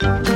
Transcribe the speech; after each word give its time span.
Det 0.00 0.33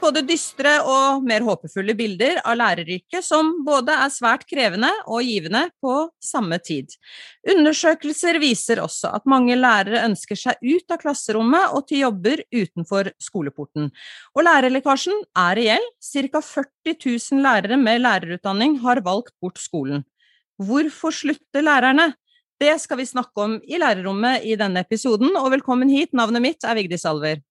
både 0.00 0.22
dystre 0.26 0.72
og 0.86 1.24
mer 1.26 1.44
håpefulle 1.46 1.94
bilder 1.98 2.40
av 2.42 2.56
læreryrket 2.60 3.24
som 3.24 3.52
både 3.66 3.94
er 3.94 4.12
svært 4.12 4.44
krevende 4.48 4.90
og 5.04 5.24
givende 5.26 5.64
på 5.82 5.94
samme 6.22 6.58
tid. 6.62 6.92
Undersøkelser 7.52 8.38
viser 8.42 8.82
også 8.82 9.12
at 9.18 9.28
mange 9.30 9.56
lærere 9.58 10.04
ønsker 10.08 10.38
seg 10.40 10.60
ut 10.62 10.92
av 10.94 11.00
klasserommet 11.02 11.74
og 11.76 11.86
til 11.88 12.04
jobber 12.04 12.44
utenfor 12.54 13.10
skoleporten. 13.22 13.90
Og 14.36 14.46
lærerlekkasjen 14.46 15.24
er 15.46 15.58
reell. 15.60 15.88
Ca. 16.02 16.42
40 16.42 16.96
000 16.96 17.42
lærere 17.44 17.80
med 17.80 18.04
lærerutdanning 18.04 18.78
har 18.84 19.02
valgt 19.06 19.34
bort 19.42 19.58
skolen. 19.62 20.04
Hvorfor 20.56 21.12
slutter 21.12 21.64
lærerne? 21.64 22.12
Det 22.56 22.72
skal 22.80 23.02
vi 23.02 23.04
snakke 23.04 23.42
om 23.42 23.58
i 23.60 23.76
lærerrommet 23.76 24.46
i 24.48 24.54
denne 24.56 24.80
episoden, 24.80 25.34
og 25.36 25.50
velkommen 25.52 25.90
hit. 25.92 26.14
Navnet 26.16 26.40
mitt 26.40 26.64
er 26.64 26.78
Vigdis 26.78 27.04
Alver. 27.04 27.42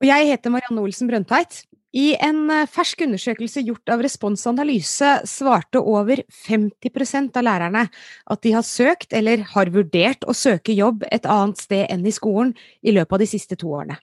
Og 0.00 0.08
jeg 0.08 0.30
heter 0.30 0.52
Marianne 0.52 0.80
Olsen 0.80 1.10
Brøndtveit. 1.10 1.58
I 1.90 2.12
en 2.22 2.44
eh, 2.54 2.68
fersk 2.70 3.02
undersøkelse 3.06 3.64
gjort 3.66 3.90
av 3.90 4.02
Respons 4.04 4.44
Analyse 4.46 5.16
svarte 5.26 5.80
over 5.82 6.22
50% 6.46 7.38
av 7.40 7.46
lærerne 7.46 7.86
at 8.30 8.42
de 8.46 8.52
har 8.54 8.66
søkt 8.66 9.16
eller 9.16 9.42
har 9.56 9.72
vurdert 9.74 10.22
å 10.22 10.36
søke 10.36 10.76
jobb 10.76 11.02
et 11.10 11.26
annet 11.26 11.58
sted 11.58 11.88
enn 11.90 12.06
i 12.06 12.14
skolen 12.14 12.54
i 12.82 12.94
løpet 12.94 13.18
av 13.18 13.24
de 13.24 13.28
siste 13.32 13.58
to 13.58 13.74
årene. 13.74 13.98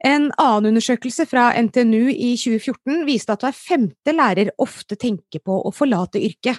En 0.00 0.30
annen 0.40 0.70
undersøkelse 0.70 1.26
fra 1.28 1.50
NTNU 1.60 2.08
i 2.08 2.32
2014 2.40 3.02
viste 3.08 3.34
at 3.34 3.42
hver 3.44 3.56
femte 3.56 4.14
lærer 4.16 4.52
ofte 4.60 4.96
tenker 4.96 5.42
på 5.44 5.58
å 5.60 5.72
forlate 5.76 6.22
yrket, 6.24 6.56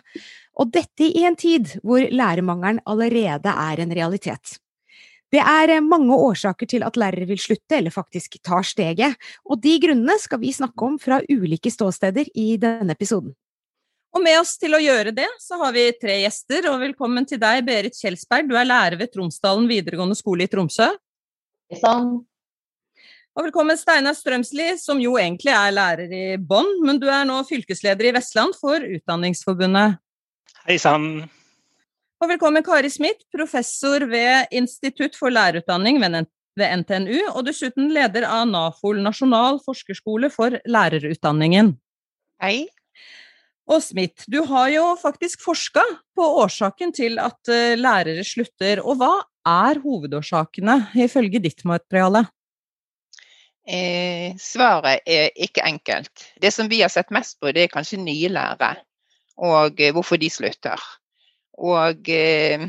og 0.62 0.70
dette 0.74 1.10
i 1.10 1.24
en 1.26 1.38
tid 1.38 1.74
hvor 1.82 2.06
lærermangelen 2.06 2.84
allerede 2.86 3.50
er 3.50 3.82
en 3.82 3.96
realitet. 3.98 4.61
Det 5.32 5.40
er 5.40 5.76
eh, 5.78 5.84
mange 5.84 6.16
årsaker 6.16 6.68
til 6.68 6.84
at 6.84 6.98
lærere 7.00 7.28
vil 7.30 7.40
slutte, 7.40 7.78
eller 7.78 7.94
faktisk 7.94 8.36
tar 8.44 8.66
steget, 8.68 9.16
og 9.48 9.62
de 9.64 9.78
grunnene 9.84 10.18
skal 10.20 10.42
vi 10.42 10.52
snakke 10.56 10.88
om 10.88 10.98
fra 11.00 11.22
ulike 11.30 11.72
ståsteder 11.72 12.34
i 12.36 12.56
denne 12.62 12.98
episoden. 12.98 13.34
Og 14.12 14.20
med 14.26 14.42
oss 14.42 14.58
til 14.60 14.76
å 14.76 14.82
gjøre 14.84 15.14
det, 15.16 15.30
så 15.40 15.56
har 15.62 15.72
vi 15.72 15.86
tre 15.96 16.18
gjester, 16.26 16.68
og 16.68 16.82
velkommen 16.82 17.24
til 17.28 17.40
deg, 17.40 17.64
Berit 17.64 17.96
Kjelsberg. 17.96 18.50
Du 18.50 18.58
er 18.60 18.68
lærer 18.68 19.00
ved 19.00 19.14
Tromsdalen 19.14 19.70
videregående 19.72 20.20
skole 20.20 20.44
i 20.44 20.52
Tromsø. 20.52 20.90
Sånn. 21.80 22.18
Og 23.32 23.46
velkommen 23.48 23.80
Steinar 23.80 24.18
Strømsli, 24.18 24.74
som 24.76 25.00
jo 25.00 25.14
egentlig 25.16 25.54
er 25.56 25.72
lærer 25.72 26.12
i 26.12 26.26
Bonn, 26.36 26.68
men 26.84 27.00
du 27.00 27.08
er 27.08 27.24
nå 27.24 27.38
fylkesleder 27.48 28.10
i 28.10 28.18
Vestland 28.18 28.58
for 28.60 28.84
Utdanningsforbundet. 28.84 30.02
Hei 30.68 30.76
sann. 30.76 31.30
Og 32.22 32.30
velkommen 32.30 32.62
Kari 32.62 32.90
Smith, 32.94 33.24
professor 33.34 34.04
ved 34.06 34.52
Institutt 34.54 35.16
for 35.18 35.34
lærerutdanning 35.34 35.96
ved 35.98 36.84
NTNU, 36.84 37.16
og 37.32 37.48
dessuten 37.48 37.88
leder 37.96 38.28
av 38.30 38.44
NAFOL, 38.46 39.00
Nasjonal 39.02 39.58
forskerskole 39.66 40.30
for 40.30 40.54
lærerutdanningen. 40.70 41.72
Hei. 42.46 42.68
Og 43.66 43.82
Smith, 43.82 44.28
du 44.30 44.44
har 44.52 44.70
jo 44.70 44.86
faktisk 45.02 45.42
forska 45.42 45.82
på 46.14 46.30
årsaken 46.44 46.94
til 46.94 47.18
at 47.18 47.50
eh, 47.50 47.74
lærere 47.80 48.22
slutter, 48.22 48.84
og 48.86 49.02
hva 49.02 49.12
er 49.50 49.82
hovedårsakene 49.82 50.78
ifølge 51.02 51.42
ditt 51.42 51.66
materiale? 51.66 52.28
Eh, 53.66 54.38
svaret 54.38 55.02
er 55.10 55.34
ikke 55.34 55.66
enkelt. 55.66 56.30
Det 56.38 56.54
som 56.54 56.70
vi 56.70 56.86
har 56.86 56.94
sett 56.94 57.10
mest 57.10 57.42
på, 57.42 57.50
det 57.50 57.66
er 57.66 57.78
kanskje 57.80 58.04
nye 58.06 58.30
lærere, 58.30 58.76
og 59.42 59.82
eh, 59.82 59.96
hvorfor 59.98 60.22
de 60.22 60.30
slutter. 60.30 60.92
Og 61.60 62.10
eh, 62.10 62.68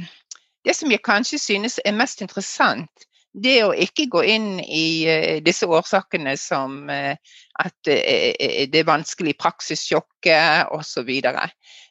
det 0.65 0.77
som 0.77 0.91
jeg 0.91 1.03
kanskje 1.05 1.39
synes 1.39 1.81
er 1.85 1.97
mest 1.97 2.23
interessant, 2.23 3.07
det 3.33 3.63
å 3.65 3.73
ikke 3.73 4.11
gå 4.13 4.23
inn 4.29 4.49
i 4.61 5.09
uh, 5.09 5.39
disse 5.45 5.65
årsakene 5.65 6.35
som 6.37 6.91
uh, 6.93 7.17
at 7.65 7.89
det 7.89 8.77
er 8.77 8.85
vanskelig 8.85 9.33
praksissjokket 9.41 10.69
osv. 10.77 11.09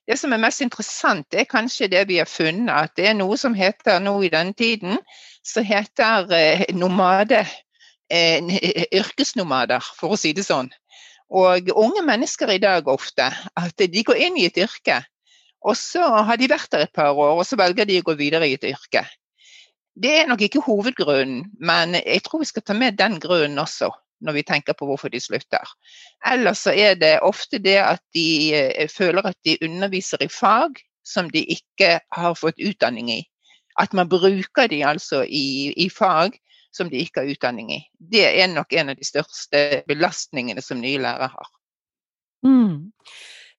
Det 0.06 0.18
som 0.20 0.34
er 0.34 0.42
mest 0.42 0.62
interessant, 0.62 1.26
er 1.34 1.50
kanskje 1.50 1.90
det 1.90 2.04
vi 2.10 2.20
har 2.22 2.30
funnet, 2.30 2.70
at 2.70 2.94
det 3.00 3.08
er 3.10 3.18
noe 3.18 3.38
som 3.42 3.58
heter 3.58 4.02
nå 4.04 4.14
i 4.22 4.30
denne 4.34 4.54
tiden, 4.54 5.00
som 5.42 5.66
heter 5.66 6.30
nomade. 6.78 7.46
yrkesnomader, 8.12 9.80
for 9.96 10.12
å 10.12 10.18
si 10.20 10.34
det 10.36 10.44
sånn. 10.44 10.68
Og 11.32 11.70
unge 11.80 12.02
mennesker 12.04 12.50
i 12.52 12.60
dag 12.60 12.90
ofte, 12.92 13.30
at 13.56 13.80
de 13.80 14.04
går 14.04 14.20
inn 14.20 14.36
i 14.36 14.50
et 14.50 14.58
yrke 14.60 14.98
og 15.62 15.78
så 15.78 16.04
har 16.28 16.40
de 16.42 16.50
vært 16.50 16.72
der 16.74 16.86
et 16.88 16.94
par 16.96 17.14
år, 17.14 17.38
og 17.38 17.46
så 17.46 17.58
velger 17.60 17.86
de 17.86 18.00
å 18.02 18.06
gå 18.06 18.16
videre 18.20 18.50
i 18.50 18.56
et 18.58 18.70
yrke. 18.72 19.04
Det 20.02 20.14
er 20.22 20.30
nok 20.30 20.42
ikke 20.46 20.64
hovedgrunnen, 20.66 21.52
men 21.60 21.98
jeg 22.00 22.24
tror 22.26 22.42
vi 22.42 22.50
skal 22.50 22.64
ta 22.66 22.76
med 22.78 22.98
den 23.00 23.20
grunnen 23.22 23.60
også 23.62 23.92
når 24.22 24.38
vi 24.38 24.44
tenker 24.46 24.78
på 24.78 24.86
hvorfor 24.86 25.10
de 25.10 25.20
slutter. 25.22 25.66
Ellers 26.30 26.62
så 26.66 26.74
er 26.78 26.96
det 27.00 27.16
ofte 27.26 27.58
det 27.62 27.80
at 27.82 28.02
de 28.14 28.54
eh, 28.54 28.90
føler 28.90 29.26
at 29.26 29.38
de 29.46 29.58
underviser 29.66 30.22
i 30.22 30.30
fag 30.30 30.78
som 31.08 31.30
de 31.34 31.42
ikke 31.50 31.96
har 32.14 32.38
fått 32.38 32.62
utdanning 32.62 33.10
i. 33.10 33.22
At 33.82 33.96
man 33.98 34.10
bruker 34.12 34.70
de 34.70 34.84
altså 34.86 35.24
i, 35.26 35.74
i 35.74 35.90
fag 35.90 36.38
som 36.76 36.92
de 36.92 37.02
ikke 37.02 37.24
har 37.24 37.34
utdanning 37.34 37.72
i. 37.74 37.80
Det 37.98 38.28
er 38.30 38.52
nok 38.52 38.74
en 38.78 38.94
av 38.94 39.00
de 39.00 39.08
største 39.08 39.82
belastningene 39.90 40.62
som 40.64 40.80
nye 40.80 41.02
lærere 41.02 41.32
har. 41.34 41.52
Mm. 42.46 42.92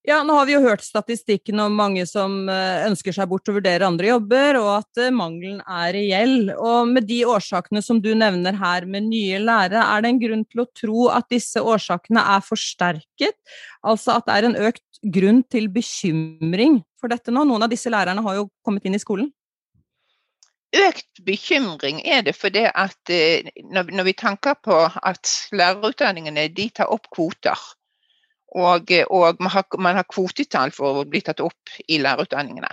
Ja, 0.03 0.17
nå 0.27 0.35
har 0.35 0.49
vi 0.49 0.57
jo 0.57 0.65
hørt 0.65 0.83
statistikken 0.83 1.61
om 1.63 1.77
mange 1.79 2.03
som 2.11 2.49
eh, 2.51 2.83
ønsker 2.89 3.15
seg 3.15 3.29
bort 3.31 3.47
og 3.47 3.61
vurderer 3.61 3.85
andre 3.87 4.09
jobber, 4.09 4.57
og 4.59 4.71
at 4.81 4.99
eh, 4.99 5.13
mangelen 5.15 5.61
er 5.63 5.93
reell. 5.95 6.49
Og 6.57 6.89
med 6.91 7.07
de 7.07 7.21
årsakene 7.31 7.79
som 7.87 8.01
du 8.03 8.09
nevner 8.19 8.57
her 8.59 8.89
med 8.91 9.07
nye 9.07 9.39
lærere, 9.39 9.85
er 9.85 10.03
det 10.03 10.11
en 10.11 10.19
grunn 10.25 10.43
til 10.51 10.65
å 10.65 10.67
tro 10.75 11.05
at 11.15 11.29
disse 11.31 11.63
årsakene 11.63 12.25
er 12.35 12.43
forsterket? 12.43 13.39
Altså 13.87 14.17
at 14.17 14.27
det 14.27 14.35
er 14.35 14.49
en 14.49 14.59
økt 14.71 14.99
grunn 15.15 15.39
til 15.47 15.69
bekymring 15.71 16.81
for 16.99 17.13
dette 17.15 17.31
nå? 17.31 17.45
Noen 17.47 17.63
av 17.63 17.71
disse 17.71 17.93
lærerne 17.93 18.25
har 18.27 18.41
jo 18.41 18.49
kommet 18.67 18.89
inn 18.91 18.99
i 18.99 19.03
skolen. 19.03 19.31
Økt 20.83 21.23
bekymring 21.23 22.01
er 22.09 22.25
det 22.27 22.35
fordi 22.35 22.65
at 22.67 23.15
eh, 23.15 23.55
når 23.71 24.03
vi 24.11 24.17
tenker 24.19 24.59
på 24.67 24.83
at 24.83 25.31
lærerutdanningene 25.55 26.49
de 26.59 26.67
tar 26.75 26.91
opp 26.91 27.07
kvoter, 27.15 27.63
og, 28.53 28.91
og 29.09 29.41
man, 29.41 29.51
har, 29.51 29.65
man, 29.79 29.97
har, 29.97 30.07
kvotetall 30.13 30.73
for 30.77 31.01
å 31.01 31.05
bli 31.09 31.23
tatt 31.25 31.41
opp 31.41 31.73
i 31.89 31.99
lærerutdanningene. 32.03 32.69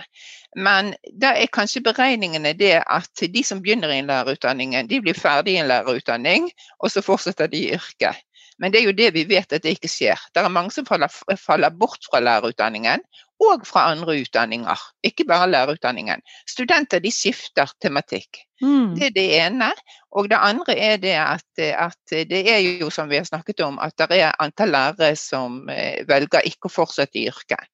Men 0.60 0.92
da 1.22 1.32
er 1.38 1.52
kanskje 1.52 1.84
beregningene 1.86 2.52
det 2.58 2.74
at 2.82 3.22
de 3.22 3.44
som 3.46 3.62
begynner 3.64 3.92
i 3.94 4.00
en 4.02 4.10
lærerutdanning, 4.10 4.74
de 4.90 5.00
blir 5.00 5.16
ferdig 5.16 5.56
i 5.56 5.62
en 5.62 5.70
lærerutdanning, 5.70 6.50
og 6.80 6.92
så 6.92 7.04
fortsetter 7.04 7.48
de 7.48 7.64
i 7.64 7.72
yrket. 7.78 8.20
Men 8.60 8.74
det 8.74 8.82
er 8.82 8.90
jo 8.90 8.96
det 8.96 9.12
vi 9.16 9.24
vet 9.24 9.52
at 9.56 9.64
det 9.64 9.78
ikke 9.78 9.88
skjer. 9.88 10.20
Det 10.34 10.42
er 10.42 10.52
mange 10.52 10.74
som 10.74 10.84
faller, 10.84 11.08
faller 11.40 11.72
bort 11.72 12.04
fra 12.10 12.20
lærerutdanningen, 12.20 13.00
og 13.40 13.64
fra 13.66 13.86
andre 13.92 14.18
utdanninger. 14.20 14.82
Ikke 15.06 15.24
bare 15.24 15.48
lærerutdanningen. 15.50 16.20
Studenter 16.48 17.00
de 17.00 17.12
skifter 17.12 17.72
tematikk. 17.82 18.42
Mm. 18.60 18.94
Det 18.98 19.06
er 19.06 19.14
det 19.16 19.26
ene. 19.40 19.70
Og 20.12 20.28
det 20.30 20.38
andre 20.40 20.76
er 20.76 20.96
det 21.00 21.16
at, 21.16 21.46
at, 21.58 22.14
det 22.30 22.42
er 22.52 22.58
jo 22.82 22.90
som 22.90 23.08
vi 23.08 23.16
har 23.16 23.24
snakket 23.24 23.60
om, 23.64 23.78
at 23.78 23.96
det 23.98 24.20
er 24.20 24.36
antall 24.42 24.74
lærere 24.74 25.14
som 25.16 25.62
eh, 25.72 26.04
velger 26.08 26.44
ikke 26.44 26.68
å 26.68 26.74
fortsette 26.74 27.18
i 27.18 27.28
yrket. 27.30 27.64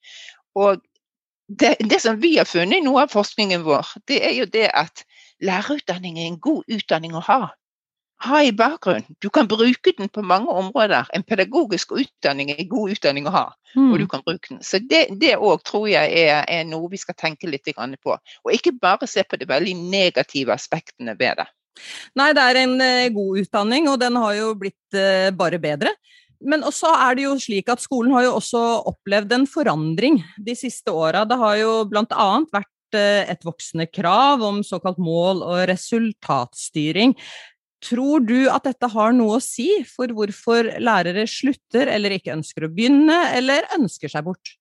Og 0.55 0.79
det, 1.49 1.77
det, 1.81 2.01
som 2.03 2.19
vi 2.23 2.37
har 2.39 2.49
funnet 2.49 2.81
i 2.81 2.87
noe 2.87 3.07
av 3.07 3.13
forskningen 3.15 3.67
vår, 3.67 3.97
det 4.09 4.23
er 4.27 4.35
jo 4.39 4.47
det 4.51 4.69
at 4.75 5.05
lærerutdanning 5.43 6.19
er 6.19 6.31
en 6.31 6.41
god 6.43 6.65
utdanning 6.79 7.15
å 7.15 7.25
ha 7.27 7.43
ha 8.25 8.41
i 8.43 8.53
bakgrunnen. 8.57 9.05
Du 9.21 9.29
kan 9.31 9.49
bruke 9.49 9.93
den 9.99 10.09
på 10.09 10.23
mange 10.25 10.53
områder. 10.53 11.09
En 11.15 11.25
pedagogisk 11.27 11.93
utdanning 11.99 12.51
er 12.53 12.63
en 12.63 12.71
god 12.71 12.95
utdanning 12.95 13.29
å 13.29 13.35
ha, 13.35 13.45
mm. 13.75 13.91
og 13.91 13.99
du 14.01 14.07
kan 14.11 14.25
bruke 14.25 14.55
den. 14.55 14.63
Så 14.65 14.81
det 14.81 15.35
òg 15.37 15.65
tror 15.67 15.89
jeg 15.91 16.13
er, 16.25 16.45
er, 16.49 16.65
noe 16.69 16.89
vi 16.93 17.01
skal 17.01 17.19
tenke 17.19 17.51
litt 17.51 17.69
på. 17.77 18.17
Og 18.17 18.55
ikke 18.55 18.77
bare 18.81 19.09
se 19.11 19.25
på 19.25 19.37
de 19.37 19.49
veldig 19.49 19.77
negative 19.77 20.55
aspektene 20.55 21.17
ved 21.19 21.43
det. 21.43 21.49
Nei, 22.17 22.31
det 22.33 22.43
er 22.43 22.63
en 22.63 22.79
uh, 22.81 23.09
god 23.13 23.43
utdanning, 23.43 23.89
og 23.93 23.99
den 24.01 24.17
har 24.17 24.37
jo 24.39 24.53
blitt 24.57 24.97
uh, 24.97 25.29
bare 25.37 25.61
bedre. 25.61 25.93
Men 26.41 26.65
også 26.69 26.89
er 26.93 27.17
det 27.17 27.27
jo 27.27 27.35
slik 27.41 27.69
at 27.73 27.83
skolen 27.85 28.15
har 28.17 28.27
jo 28.27 28.37
også 28.39 28.63
opplevd 28.93 29.33
en 29.33 29.45
forandring 29.49 30.23
de 30.45 30.57
siste 30.57 30.93
åra. 30.93 31.25
Det 31.29 31.37
har 31.41 31.59
jo 31.61 31.75
bl.a. 31.91 32.31
vært 32.53 32.97
uh, 32.97 33.29
et 33.29 33.45
voksende 33.45 33.89
krav 33.93 34.45
om 34.45 34.63
såkalt 34.65 35.01
mål- 35.03 35.45
og 35.45 35.67
resultatstyring. 35.69 37.13
Tror 37.87 38.25
du 38.27 38.49
at 38.51 38.67
dette 38.67 38.89
har 38.91 39.13
noe 39.15 39.39
å 39.39 39.43
si 39.45 39.69
for 39.87 40.11
hvorfor 40.17 40.73
lærere 40.83 41.27
slutter 41.31 41.91
eller 41.93 42.17
ikke 42.17 42.35
ønsker 42.35 42.67
å 42.67 42.73
begynne, 42.73 43.19
eller 43.37 43.69
ønsker 43.77 44.11
seg 44.11 44.27
bort? 44.27 44.57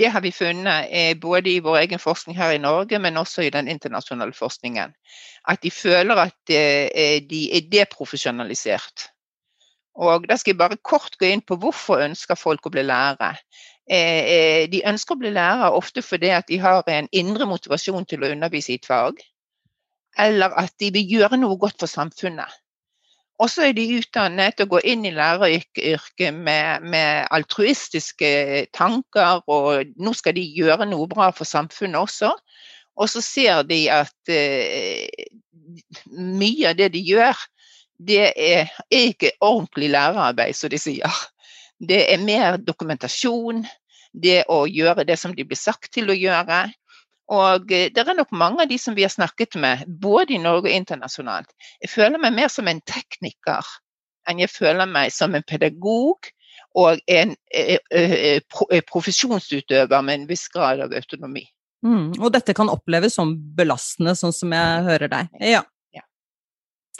Det 0.00 0.08
har 0.14 0.22
vi 0.24 0.30
funnet 0.32 0.88
eh, 0.88 1.12
både 1.18 1.50
i 1.50 1.60
vår 1.60 1.80
egen 1.82 2.00
forskning 2.00 2.36
her 2.38 2.54
i 2.54 2.62
Norge, 2.62 2.98
men 3.02 3.18
også 3.20 3.44
i 3.44 3.52
den 3.52 3.68
internasjonale 3.68 4.32
forskningen. 4.32 4.94
At 5.50 5.60
de 5.64 5.72
føler 5.74 6.22
at 6.22 6.52
eh, 6.54 7.18
de 7.26 7.42
er 7.58 7.66
deprofesjonalisert. 7.72 9.10
Og 10.00 10.28
da 10.30 10.38
skal 10.38 10.54
jeg 10.54 10.60
bare 10.62 10.78
kort 10.86 11.18
gå 11.20 11.28
inn 11.28 11.42
på 11.44 11.58
hvorfor 11.60 12.04
ønsker 12.06 12.38
folk 12.38 12.64
å 12.64 12.72
bli 12.72 12.86
lærere. 12.86 13.34
Eh, 13.90 14.70
de 14.70 14.84
ønsker 14.86 15.16
å 15.16 15.20
bli 15.20 15.34
lærer 15.34 15.74
ofte 15.74 16.04
fordi 16.06 16.30
at 16.30 16.46
de 16.48 16.60
har 16.62 16.86
en 16.86 17.10
indre 17.10 17.48
motivasjon 17.50 18.06
til 18.06 18.22
å 18.22 18.30
undervise 18.30 18.72
i 18.72 18.78
et 18.78 18.86
fag. 18.86 19.18
Eller 20.18 20.54
at 20.58 20.74
de 20.82 20.90
vil 20.94 21.16
gjøre 21.18 21.38
noe 21.38 21.58
godt 21.60 21.78
for 21.82 21.90
samfunnet. 21.90 22.50
Og 23.40 23.48
så 23.48 23.70
er 23.70 23.76
de 23.76 23.86
utdannet 23.96 24.56
til 24.56 24.66
å 24.66 24.72
gå 24.74 24.82
inn 24.92 25.06
i 25.08 25.14
læreryrket 25.16 26.36
med, 26.36 26.84
med, 26.92 27.24
altruistiske 27.32 28.32
tanker, 28.76 29.40
og 29.48 29.94
nå 29.96 30.12
skal 30.16 30.36
de 30.36 30.44
gjøre 30.44 30.88
noe 30.90 31.08
bra 31.08 31.30
for 31.32 31.48
samfunnet 31.48 32.02
også. 32.02 32.34
Og 33.00 33.08
så 33.08 33.22
ser 33.24 33.62
de 33.64 33.86
at 33.94 34.32
eh, 34.34 35.08
mye 36.12 36.68
av 36.68 36.76
det 36.76 36.90
de 36.92 37.00
gjør, 37.00 37.38
det 38.00 38.26
er, 38.28 38.68
er 38.92 39.08
ikke 39.14 39.32
ordentlig 39.40 39.88
lærerarbeid, 39.94 40.56
som 40.56 40.72
de 40.72 40.80
sier. 40.80 41.22
Det 41.80 42.02
er 42.12 42.20
mer 42.20 42.60
dokumentasjon, 42.60 43.64
det 44.12 44.42
å 44.52 44.66
gjøre 44.68 45.06
det 45.08 45.16
som 45.20 45.32
de 45.36 45.46
blir 45.48 45.58
sagt 45.58 45.94
til 45.96 46.12
å 46.12 46.16
gjøre. 46.16 46.66
Og 47.30 47.70
eh, 47.72 47.88
det 47.94 48.02
er 48.02 48.18
nok 48.18 48.32
mange 48.34 48.64
av 48.64 48.70
de 48.70 48.78
som 48.80 48.96
vi 48.96 49.06
har 49.06 49.12
snakket 49.12 49.56
med, 49.60 49.86
både 50.02 50.34
i 50.34 50.42
Norge 50.42 50.68
og 50.68 50.74
internasjonalt. 50.74 51.52
Jeg 51.82 51.92
føler 51.92 52.22
meg 52.22 52.34
mer 52.36 52.50
som 52.52 52.68
en 52.70 52.82
tekniker 52.82 53.66
enn 54.28 54.42
jeg 54.42 54.52
føler 54.52 54.86
meg 54.90 55.14
som 55.14 55.34
en 55.34 55.46
pedagog 55.46 56.28
og 56.78 57.00
en 57.10 57.32
eh, 57.54 57.78
eh, 57.90 58.82
profesjonsutøver 58.90 60.04
med 60.06 60.20
en 60.20 60.28
viss 60.28 60.46
grad 60.52 60.82
av 60.84 60.94
autonomi. 60.94 61.46
Mm, 61.86 62.12
og 62.20 62.28
dette 62.34 62.54
kan 62.56 62.68
oppleves 62.68 63.16
som 63.16 63.32
belastende, 63.56 64.12
sånn 64.18 64.34
som 64.36 64.52
jeg 64.52 64.84
hører 64.86 65.10
deg. 65.12 65.30
Ja. 65.40 65.62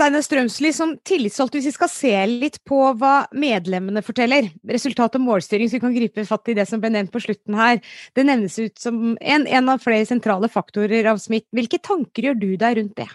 Steine 0.00 0.22
Strømsli, 0.24 0.70
som 0.72 0.94
tillitsvalgt, 1.04 1.58
hvis 1.58 1.66
vi 1.68 1.74
skal 1.74 1.90
se 1.92 2.12
litt 2.30 2.54
på 2.64 2.78
hva 2.96 3.26
medlemmene 3.36 4.00
forteller, 4.00 4.46
resultat 4.70 5.18
og 5.18 5.26
målstyring, 5.26 5.68
så 5.68 5.76
vi 5.76 5.82
kan 5.82 5.92
gripe 5.92 6.24
fatt 6.24 6.48
i 6.48 6.54
det 6.56 6.64
som 6.70 6.80
ble 6.80 6.88
nevnt 6.94 7.12
på 7.12 7.20
slutten 7.20 7.58
her, 7.58 7.82
det 8.16 8.24
nevnes 8.24 8.56
ut 8.56 8.80
som 8.80 9.18
en, 9.20 9.44
en 9.44 9.68
av 9.68 9.84
flere 9.84 10.08
sentrale 10.08 10.48
faktorer 10.48 11.10
av 11.10 11.20
smitt. 11.20 11.44
Hvilke 11.52 11.82
tanker 11.84 12.30
gjør 12.30 12.40
du 12.40 12.48
deg 12.62 12.80
rundt 12.80 12.96
det? 12.96 13.10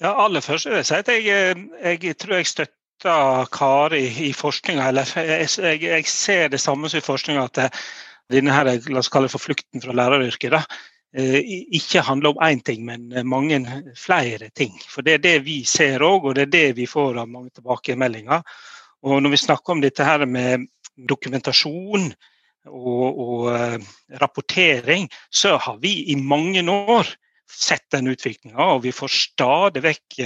Ja, 0.00 0.14
Aller 0.24 0.40
først 0.40 0.70
vil 0.70 0.80
jeg 0.80 0.88
si 0.88 0.96
at 1.02 1.12
jeg, 1.12 1.68
jeg 1.84 2.16
tror 2.16 2.38
jeg 2.38 2.50
støtter 2.54 3.52
Kari 3.52 4.06
i 4.30 4.32
forskninga. 4.32 4.88
Jeg, 5.04 5.52
jeg, 5.52 5.84
jeg, 5.84 6.08
ser 6.08 6.48
det 6.56 6.64
samme 6.64 6.88
som 6.88 7.04
i 7.04 7.04
forskninga, 7.04 7.44
at 7.52 7.84
denne 8.32 8.56
her, 8.56 8.72
la 8.88 9.04
oss 9.04 9.12
kalle 9.12 9.28
det 9.28 9.36
for 9.36 9.50
flukten 9.50 9.84
fra 9.84 9.92
læreryrket. 10.00 10.56
da, 10.56 10.64
Eh, 10.64 10.95
ikke 11.14 12.02
handler 12.04 12.34
om 12.34 12.42
én 12.44 12.62
ting, 12.62 12.84
men 12.84 13.12
eh, 13.12 13.24
mange 13.24 13.60
flere 13.96 14.50
ting. 14.50 14.72
For 14.88 15.02
Det 15.02 15.14
er 15.14 15.18
det 15.18 15.44
vi 15.44 15.64
ser 15.64 16.00
òg, 16.00 16.24
og 16.24 16.34
det 16.34 16.42
er 16.42 16.52
det 16.52 16.76
vi 16.76 16.86
får 16.86 17.18
av 17.18 17.28
mange 17.28 17.50
tilbakemeldinger. 17.50 18.42
Og 19.02 19.22
Når 19.22 19.30
vi 19.30 19.36
snakker 19.36 19.72
om 19.72 19.80
dette 19.80 20.04
her 20.04 20.26
med 20.26 20.66
dokumentasjon 21.08 22.12
og, 22.66 23.18
og 23.20 23.46
uh, 23.52 23.78
rapportering, 24.18 25.08
så 25.30 25.56
har 25.56 25.76
vi 25.78 26.10
i 26.10 26.16
mange 26.16 26.64
år 26.70 27.06
sett 27.46 27.84
den 27.92 28.08
utviklinga, 28.10 28.58
og 28.58 28.82
vi 28.82 28.92
får 28.92 29.12
stadig 29.12 29.82
vekk 29.84 30.16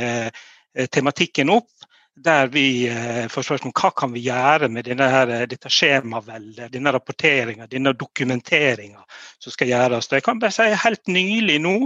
tematikken 0.94 1.50
opp 1.53 1.89
der 2.25 2.49
vi 2.52 2.88
eh, 2.88 3.26
får 3.32 3.46
spørsmål 3.46 3.75
hva 3.81 3.90
kan 3.96 4.12
vi 4.14 4.25
gjøre 4.26 4.69
med 4.72 4.87
denne 4.88 5.06
her, 5.11 5.31
eh, 5.34 5.46
dette 5.50 5.70
skjemaveldet, 5.72 6.70
denne 6.72 6.93
rapporteringa, 6.94 7.69
denne 7.70 7.93
dokumenteringa 7.96 9.05
som 9.38 9.55
skal 9.55 9.70
gjøres. 9.72 10.11
Jeg 10.12 10.26
kan 10.26 10.40
bare 10.43 10.55
si 10.55 10.69
Helt 10.81 11.08
nylig 11.08 11.58
nå 11.62 11.76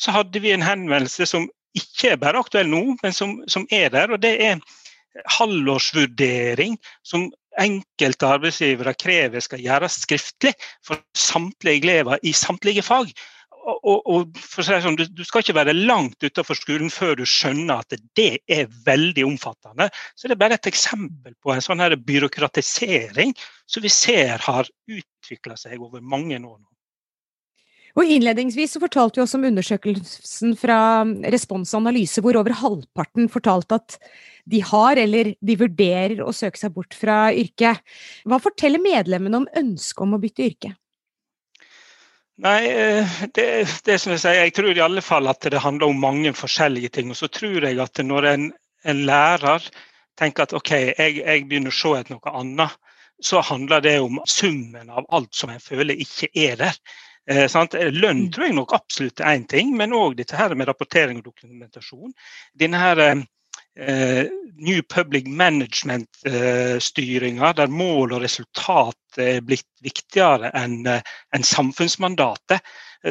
så 0.00 0.14
hadde 0.16 0.42
vi 0.42 0.52
en 0.52 0.64
henvendelse 0.64 1.26
som 1.28 1.48
ikke 1.78 2.12
er 2.12 2.20
bare 2.20 2.40
aktuell 2.40 2.68
nå, 2.68 2.82
men 3.02 3.14
som, 3.16 3.38
som 3.48 3.66
er 3.72 3.92
der. 3.92 4.12
og 4.12 4.20
Det 4.20 4.34
er 4.44 4.60
halvårsvurdering 5.38 6.76
som 7.04 7.30
enkelte 7.60 8.28
arbeidsgivere 8.28 8.94
krever 8.96 9.44
skal 9.44 9.60
gjøres 9.60 10.00
skriftlig 10.06 10.54
for 10.86 11.00
samtlige 11.16 11.82
elever 11.82 12.20
i 12.22 12.32
samtlige 12.36 12.84
fag 12.84 13.12
og, 13.62 14.00
og, 14.10 14.40
si 14.42 14.64
sånn, 14.66 14.96
du, 14.98 15.04
du, 15.06 15.22
skal 15.26 15.44
ikke 15.44 15.56
være 15.56 15.74
langt 15.76 16.24
utenfor 16.24 16.58
skolen 16.58 16.90
før 16.92 17.14
du 17.20 17.24
skjønner 17.28 17.82
at 17.82 17.94
det 18.18 18.42
er 18.50 18.66
veldig 18.86 19.24
omfattende. 19.28 19.88
Så 20.18 20.28
det 20.28 20.36
er 20.36 20.42
bare 20.42 20.58
et 20.58 20.70
eksempel 20.70 21.36
på 21.42 21.54
en 21.54 21.64
sånn 21.64 21.82
her 21.82 21.94
byråkratisering 21.98 23.34
som 23.70 23.84
vi 23.84 23.92
ser 23.92 24.42
har 24.42 24.68
utvikla 24.90 25.58
seg 25.60 25.82
over 25.82 26.02
mange 26.02 26.36
år 26.38 26.58
nå. 26.58 26.68
Og 27.92 28.08
Innledningsvis 28.08 28.72
så 28.72 28.80
fortalte 28.80 29.20
vi 29.20 29.24
oss 29.26 29.34
om 29.36 29.42
undersøkelsen 29.44 30.54
fra 30.56 30.78
Respons 31.34 31.74
Analyse, 31.76 32.22
hvor 32.24 32.38
over 32.40 32.54
halvparten 32.56 33.28
fortalte 33.32 33.76
at 33.76 33.98
de 34.48 34.62
har 34.64 34.98
eller 34.98 35.34
de 35.44 35.56
vurderer 35.60 36.22
å 36.24 36.32
søke 36.34 36.58
seg 36.58 36.72
bort 36.74 36.96
fra 36.96 37.26
yrket. 37.36 37.82
Hva 38.24 38.40
forteller 38.42 38.82
medlemmene 38.82 39.42
om 39.42 39.50
ønsket 39.60 40.06
om 40.06 40.16
å 40.16 40.22
bytte 40.22 40.46
yrke? 40.48 40.72
Nei, 42.40 42.60
eh, 42.70 43.08
det, 43.34 43.46
det, 43.84 43.98
som 44.00 44.14
jeg 44.14 44.22
sier, 44.22 44.38
jeg 44.40 44.54
tror 44.56 44.76
i 44.76 44.84
alle 44.84 45.02
fall 45.04 45.28
at 45.28 45.44
det 45.52 45.60
handler 45.60 45.92
om 45.92 46.00
mange 46.00 46.32
forskjellige 46.32 46.88
ting. 46.96 47.10
Og 47.12 47.18
så 47.18 47.28
tror 47.28 47.66
jeg 47.68 47.80
at 47.82 48.00
når 48.04 48.28
en, 48.30 48.46
en 48.88 49.02
lærer 49.06 49.68
tenker 50.18 50.46
at 50.46 50.54
OK, 50.56 50.72
jeg, 50.72 51.20
jeg 51.20 51.44
begynner 51.48 51.72
å 51.72 51.76
se 51.76 51.92
etter 51.98 52.16
noe 52.16 52.34
annet, 52.40 52.78
så 53.22 53.42
handler 53.44 53.82
det 53.84 53.98
om 54.02 54.18
summen 54.26 54.90
av 54.90 55.06
alt 55.14 55.34
som 55.36 55.52
en 55.52 55.62
føler 55.62 56.00
ikke 56.02 56.28
er 56.34 56.56
der. 56.58 56.78
Eh, 57.30 57.46
Lønn 57.92 58.24
mm. 58.24 58.30
tror 58.34 58.48
jeg 58.48 58.56
nok 58.56 58.74
absolutt 58.74 59.20
er 59.20 59.36
én 59.36 59.46
ting, 59.46 59.76
men 59.78 59.94
òg 59.94 60.16
dette 60.18 60.36
her 60.36 60.56
med 60.58 60.66
rapportering 60.66 61.20
og 61.20 61.28
dokumentasjon. 61.28 62.10
Denne 62.58 62.80
her, 62.82 62.98
eh, 62.98 63.22
Uh, 63.80 64.24
New 64.56 64.82
Public 64.82 65.26
Management-styringa, 65.26 67.48
uh, 67.48 67.54
der 67.56 67.66
mål 67.72 68.12
og 68.12 68.22
resultat 68.22 68.96
er 69.16 69.40
blitt 69.40 69.66
viktigere 69.80 70.50
enn 70.56 70.86
en 70.86 71.44
samfunnsmandatet, 71.46 72.60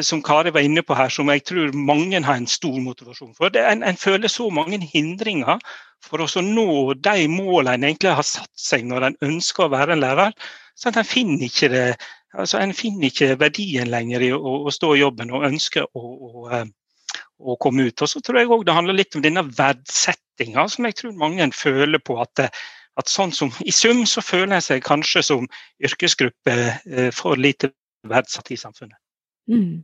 som 0.06 0.22
Kari 0.24 0.52
var 0.54 0.62
inne 0.64 0.82
på 0.86 0.94
her, 0.96 1.10
som 1.10 1.30
jeg 1.34 1.44
tror 1.50 1.74
mange 1.74 2.24
har 2.24 2.36
en 2.38 2.48
stor 2.48 2.80
motivasjon 2.80 3.34
for. 3.36 3.50
En, 3.58 3.98
føler 3.98 4.28
så 4.32 4.50
mange 4.54 4.80
hindringer 4.94 5.60
for 6.06 6.22
å 6.24 6.42
nå 6.46 6.94
de 6.94 7.28
målene 7.28 7.74
en 7.76 7.84
egentlig 7.90 8.16
har 8.16 8.26
satt 8.26 8.58
seg 8.58 8.86
når 8.88 9.02
en 9.10 9.18
ønsker 9.32 9.64
å 9.66 9.74
være 9.74 9.94
en 9.98 10.04
lærer. 10.06 10.32
så 10.76 10.90
en 10.90 11.06
finner 11.06 11.46
ikke 11.46 11.70
det, 11.70 11.96
altså 12.34 12.58
En 12.58 12.74
finner 12.74 13.06
ikke 13.10 13.40
verdien 13.40 13.90
lenger 13.90 14.22
i 14.22 14.32
å, 14.32 14.40
å 14.40 14.72
stå 14.72 14.96
i 14.96 15.00
jobben 15.02 15.32
og 15.32 15.46
ønske 15.46 15.84
å, 15.84 16.00
å 16.00 16.64
å 17.42 17.58
komme 17.62 17.88
ut. 17.90 18.04
Og 18.04 18.12
så 18.12 18.22
tror 18.24 18.42
jeg 18.42 18.52
òg 18.52 18.66
det 18.68 18.76
handler 18.78 18.98
litt 18.98 19.18
om 19.18 19.24
denne 19.26 19.44
verdsettinga 19.58 20.68
som 20.72 20.88
jeg 20.88 20.98
tror 21.00 21.18
mange 21.20 21.50
føler 21.56 22.02
på. 22.04 22.20
at, 22.22 22.48
at 23.00 23.12
sånn 23.12 23.34
som, 23.36 23.54
I 23.66 23.74
sum 23.76 24.06
så 24.10 24.24
føler 24.26 24.60
jeg 24.60 24.68
seg 24.70 24.84
kanskje 24.88 25.26
som 25.32 25.48
yrkesgruppe 25.84 26.58
eh, 26.72 27.10
for 27.16 27.40
lite 27.40 27.74
verdsatt 28.08 28.52
i 28.54 28.60
samfunnet. 28.60 28.98
Mm. 29.52 29.82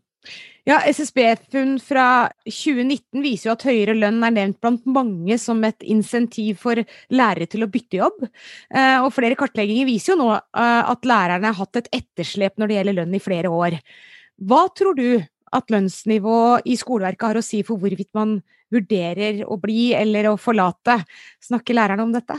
Ja, 0.68 0.82
SSB-funn 0.84 1.78
fra 1.80 2.28
2019 2.44 3.22
viser 3.24 3.48
jo 3.48 3.54
at 3.54 3.64
høyere 3.70 3.94
lønn 3.96 4.20
er 4.28 4.34
nevnt 4.36 4.58
blant 4.60 4.84
mange 4.92 5.38
som 5.40 5.62
et 5.64 5.86
insentiv 5.88 6.60
for 6.60 6.82
lærere 7.16 7.48
til 7.48 7.64
å 7.64 7.70
bytte 7.72 8.02
jobb. 8.02 8.26
Eh, 8.28 8.98
og 9.00 9.14
flere 9.16 9.38
kartlegginger 9.40 9.88
viser 9.88 10.14
jo 10.14 10.26
nå 10.26 10.34
eh, 10.36 10.92
at 10.92 11.08
lærerne 11.08 11.54
har 11.54 11.62
hatt 11.62 11.80
et 11.80 11.88
etterslep 12.02 12.60
når 12.60 12.68
det 12.68 12.80
gjelder 12.80 12.98
lønn 13.00 13.16
i 13.16 13.24
flere 13.24 13.54
år. 13.54 13.80
Hva 14.44 14.66
tror 14.76 15.00
du 15.00 15.08
at 15.56 15.72
lønnsnivå 15.72 16.40
i 16.66 16.78
skoleverket 16.80 17.28
har 17.30 17.40
å 17.40 17.46
si 17.46 17.64
for 17.68 17.80
hvorvidt 17.82 18.12
man 18.18 18.40
vurderer 18.74 19.44
å 19.48 19.58
bli 19.62 19.94
eller 19.96 20.32
å 20.32 20.38
forlate. 20.40 21.00
Snakker 21.44 21.78
lærerne 21.78 22.04
om 22.04 22.14
dette? 22.16 22.38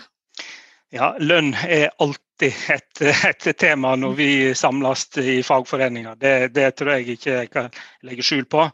Ja, 0.95 1.13
lønn 1.21 1.53
er 1.69 1.91
alltid 2.01 2.55
et, 2.73 3.03
et 3.29 3.51
tema 3.61 3.95
når 3.97 4.17
vi 4.17 4.31
samles 4.57 5.07
i 5.21 5.41
fagforeninger. 5.45 6.17
Det, 6.21 6.35
det, 6.57 6.71
tror 6.79 6.97
jeg 6.97 7.19
ikke 7.19 7.35
jeg 7.43 7.53
kan 7.53 7.71
legge 8.09 8.25
skjul 8.25 8.47
på. 8.49 8.69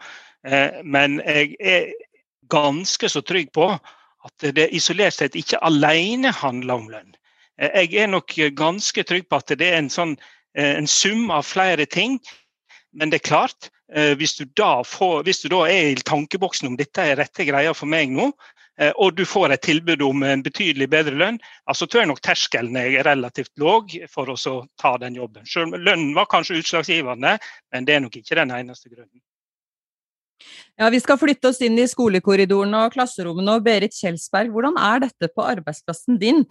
Eh, 0.47 0.81
men 0.85 1.19
jeg 1.25 1.57
er 1.59 1.91
ganske 2.53 3.11
så 3.11 3.23
trygg 3.25 3.51
på 3.57 3.71
at 4.25 4.47
det 4.57 4.71
isolert 4.77 5.17
sett 5.19 5.37
ikke 5.37 5.61
alene 5.67 6.33
handler 6.35 6.81
om 6.81 6.89
lønn. 6.93 7.13
Eh, 7.59 7.83
jeg 7.83 8.05
er 8.05 8.13
nok 8.15 8.35
ganske 8.57 9.07
trygg 9.07 9.29
på 9.29 9.41
at 9.43 9.55
det 9.59 9.69
er 9.73 9.81
en, 9.83 9.91
sånn, 9.93 10.17
eh, 10.57 10.77
en 10.79 10.89
sum 10.91 11.31
av 11.35 11.47
flere 11.49 11.87
ting. 11.87 12.21
Men 12.95 13.11
det 13.11 13.23
er 13.23 13.31
klart, 13.31 13.71
hvis 14.17 14.37
du, 14.39 14.47
får, 14.87 15.23
hvis 15.27 15.43
du, 15.43 15.49
da 15.53 15.65
er 15.69 15.93
i 15.93 16.05
tankeboksen 16.09 16.71
om 16.71 16.77
dette 16.77 17.03
er 17.05 17.19
rette 17.21 17.45
greier 17.45 17.77
for 17.77 17.91
meg 17.91 18.09
nå, 18.11 18.31
eh, 18.81 18.93
og 18.97 19.15
du 19.19 19.25
får 19.29 19.53
et 19.53 19.65
tilbud 19.67 20.03
om 20.03 20.25
en 20.25 20.43
betydelig 20.43 20.89
bedre 20.91 21.15
lønn, 21.21 21.39
altså 21.69 21.87
tror 21.87 22.05
jeg 22.05 22.13
nok 22.13 22.25
terskelen 22.25 22.77
er 22.81 23.05
relativt 23.05 23.53
låg 23.61 23.93
for 24.11 24.33
å 24.33 24.57
ta 24.81 24.97
den 25.03 25.21
jobben. 25.21 25.45
Selv 25.47 25.77
Lønnen 25.77 26.15
var 26.17 26.31
kanskje 26.33 26.59
utslagsgivende, 26.63 27.37
men 27.73 27.87
det 27.87 27.95
er 27.95 28.05
nok 28.07 28.17
ikke 28.23 28.41
den 28.41 28.57
eneste 28.57 28.89
grunnen. 28.89 29.21
Ja, 30.75 30.91
Vi 30.91 30.99
skal 31.01 31.19
flytte 31.21 31.53
oss 31.53 31.61
inn 31.63 31.77
i 31.79 31.87
skolekorridorene 31.89 32.81
og 32.87 32.95
klasserommene. 32.97 33.55
og 33.55 33.65
Berit 33.65 33.95
Kjelsberg, 33.95 34.51
hvordan 34.51 34.77
er 34.81 35.05
dette 35.07 35.31
på 35.31 35.45
arbeidsplassen 35.47 36.19
din? 36.19 36.45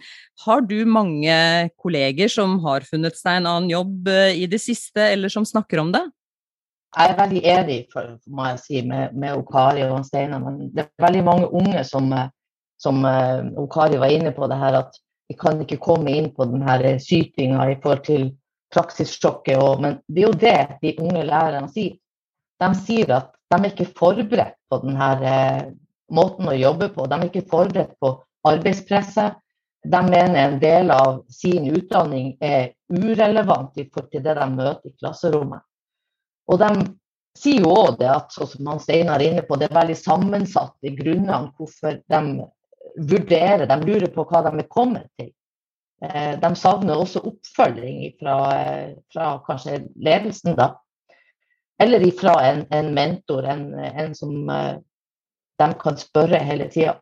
Har 0.46 0.64
du 0.64 0.84
mange 0.88 1.70
kolleger 1.76 2.32
som 2.32 2.58
har 2.64 2.86
funnet 2.88 3.18
seg 3.18 3.42
en 3.42 3.50
annen 3.50 3.70
jobb 3.70 4.08
eh, 4.08 4.32
i 4.40 4.46
det 4.46 4.62
siste, 4.62 5.02
eller 5.12 5.28
som 5.28 5.44
snakker 5.44 5.82
om 5.82 5.92
det? 5.92 6.06
Jeg 6.94 7.10
er 7.10 7.18
veldig 7.18 7.42
enig 7.50 7.78
for, 7.92 8.14
må 8.30 8.46
jeg 8.52 8.60
si, 8.62 8.82
med, 8.86 9.14
med 9.18 9.34
Okari 9.38 9.82
og 9.88 10.04
Steinar. 10.06 10.42
Men 10.44 10.70
det 10.74 10.84
er 10.84 11.06
veldig 11.06 11.24
mange 11.26 11.50
unge 11.50 11.82
som, 11.88 12.12
som 12.80 13.02
uh, 13.02 13.42
Okari 13.64 13.98
var 13.98 14.14
inne 14.14 14.30
på, 14.36 14.46
det 14.50 14.60
her 14.60 14.78
at 14.84 14.98
vi 15.28 15.36
kan 15.40 15.60
ikke 15.60 15.80
komme 15.82 16.12
inn 16.14 16.30
på 16.36 16.46
den 16.50 16.62
her 16.62 16.84
sytinga 17.02 17.66
i 17.72 17.78
forhold 17.82 18.04
til 18.06 18.28
praksissjokket. 18.74 19.58
Og, 19.58 19.82
men 19.82 19.98
det 20.06 20.22
er 20.22 20.28
jo 20.28 20.40
det 20.44 20.58
de 20.82 20.94
unge 21.02 21.24
lærerne 21.26 21.70
sier. 21.72 21.96
De 22.62 22.70
sier 22.84 23.10
at 23.16 23.32
de 23.50 23.58
er 23.58 23.70
ikke 23.72 23.90
forberedt 23.98 24.58
på 24.70 24.80
denne 24.84 25.08
eh, 25.30 25.64
måten 26.14 26.50
å 26.50 26.56
jobbe 26.56 26.90
på. 26.94 27.08
De 27.10 27.18
er 27.18 27.28
ikke 27.28 27.48
forberedt 27.50 27.96
på 28.02 28.14
arbeidspresset. 28.46 29.40
De 29.84 30.00
mener 30.06 30.38
en 30.40 30.58
del 30.62 30.92
av 30.94 31.24
sin 31.32 31.66
utdanning 31.74 32.34
er 32.40 32.72
urelevant 32.88 33.74
i 33.76 33.88
forhold 33.90 34.12
til 34.14 34.24
det 34.24 34.36
de 34.38 34.46
møter 34.54 34.92
i 34.92 34.94
klasserommet. 35.00 35.64
Og 36.50 36.60
de 36.60 36.70
sier 37.38 37.64
jo 37.64 37.72
òg 37.74 37.98
det 38.00 38.10
at 38.10 38.34
sånn 38.34 38.50
som 38.50 38.82
Steinar 38.82 39.22
er 39.22 39.32
inne 39.32 39.46
på, 39.46 39.56
det 39.58 39.68
er 39.68 39.78
veldig 39.78 39.96
sammensatte 39.98 40.92
grunnene 40.98 41.40
hvorfor 41.56 41.98
de 42.10 42.46
vurderer, 42.94 43.66
de 43.66 43.78
lurer 43.82 44.10
på 44.12 44.26
hva 44.28 44.44
de 44.46 44.54
er 44.60 44.70
kommet 44.70 45.08
til. 45.18 45.32
Eh, 46.04 46.34
de 46.40 46.50
savner 46.58 47.00
også 47.00 47.22
oppfølging 47.26 48.14
fra, 48.20 48.38
fra 49.12 49.28
kanskje 49.46 49.84
ledelsen, 49.96 50.56
da. 50.58 50.74
Eller 51.80 52.04
fra 52.14 52.36
en, 52.46 52.64
en 52.70 52.92
mentor, 52.94 53.46
en, 53.50 53.70
en, 53.74 54.14
som 54.14 54.50
eh, 54.50 54.76
de 55.58 55.70
kan 55.80 55.98
spørre 55.98 56.42
hele 56.44 56.68
tida. 56.70 56.98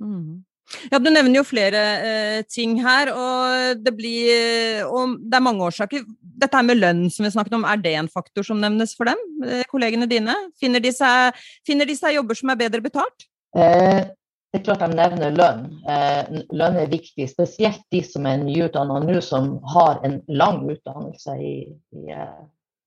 Mm. 0.00 0.44
Ja, 0.90 0.98
Du 0.98 1.10
nevner 1.10 1.40
jo 1.40 1.46
flere 1.46 1.82
eh, 2.04 2.40
ting 2.48 2.78
her, 2.84 3.12
og 3.12 3.82
det, 3.84 3.92
blir, 3.96 4.86
og 4.88 5.18
det 5.20 5.38
er 5.38 5.44
mange 5.44 5.68
årsaker. 5.68 6.06
Dette 6.36 6.60
med 6.66 6.78
lønn 6.78 7.06
som 7.12 7.24
vi 7.24 7.32
snakket 7.32 7.56
om, 7.56 7.64
er 7.64 7.80
det 7.80 7.94
en 7.96 8.12
faktor 8.12 8.44
som 8.46 8.60
nevnes 8.60 8.92
for 8.98 9.08
dem? 9.08 9.20
Eh, 9.46 9.64
kollegene 9.70 10.08
dine? 10.10 10.34
Finner 10.60 10.82
de, 10.84 10.92
seg, 10.92 11.38
finner 11.66 11.88
de 11.88 11.96
seg 11.96 12.18
jobber 12.18 12.38
som 12.38 12.52
er 12.52 12.60
bedre 12.60 12.84
betalt? 12.84 13.28
Eh, 13.56 14.04
det 14.52 14.60
er 14.60 14.64
klart 14.68 14.84
de 14.84 14.96
nevner 14.96 15.32
lønn. 15.36 15.64
Eh, 15.88 16.42
lønn 16.56 16.78
er 16.80 16.92
viktig, 16.92 17.26
spesielt 17.28 17.82
de 17.92 18.02
som 18.04 18.28
er 18.28 18.42
nyutdanna 18.44 19.00
nå, 19.04 19.18
som 19.24 19.56
har 19.74 20.00
en 20.06 20.20
lang 20.28 20.62
utdannelse, 20.70 21.36
i, 21.40 21.56
i 21.96 22.12
eh, 22.12 22.42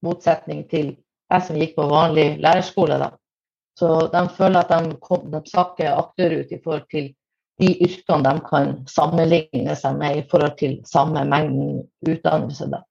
motsetning 0.05 0.63
til 0.71 0.95
jeg 1.29 1.45
som 1.45 1.59
gikk 1.59 1.75
på 1.77 1.87
vanlig 1.89 2.27
lærerskole. 2.41 2.97
Da. 3.01 3.11
Så 3.77 4.09
de 4.13 4.23
føler 4.35 4.63
at 4.63 4.71
de, 4.73 4.95
kom, 5.03 5.29
de 5.31 5.41
sakker 5.47 5.93
akterut 5.93 6.51
i 6.51 6.61
forhold 6.63 6.87
til 6.91 7.11
de 7.59 7.73
yrkene 7.85 8.23
de 8.23 8.43
kan 8.47 8.73
sammenligne 8.89 9.75
seg 9.77 9.97
med 9.99 10.21
i 10.21 10.27
forhold 10.31 10.55
til 10.59 10.77
samme 10.87 11.25
mengden 11.27 11.83
utdannelse. 12.07 12.69
Da. 12.71 12.81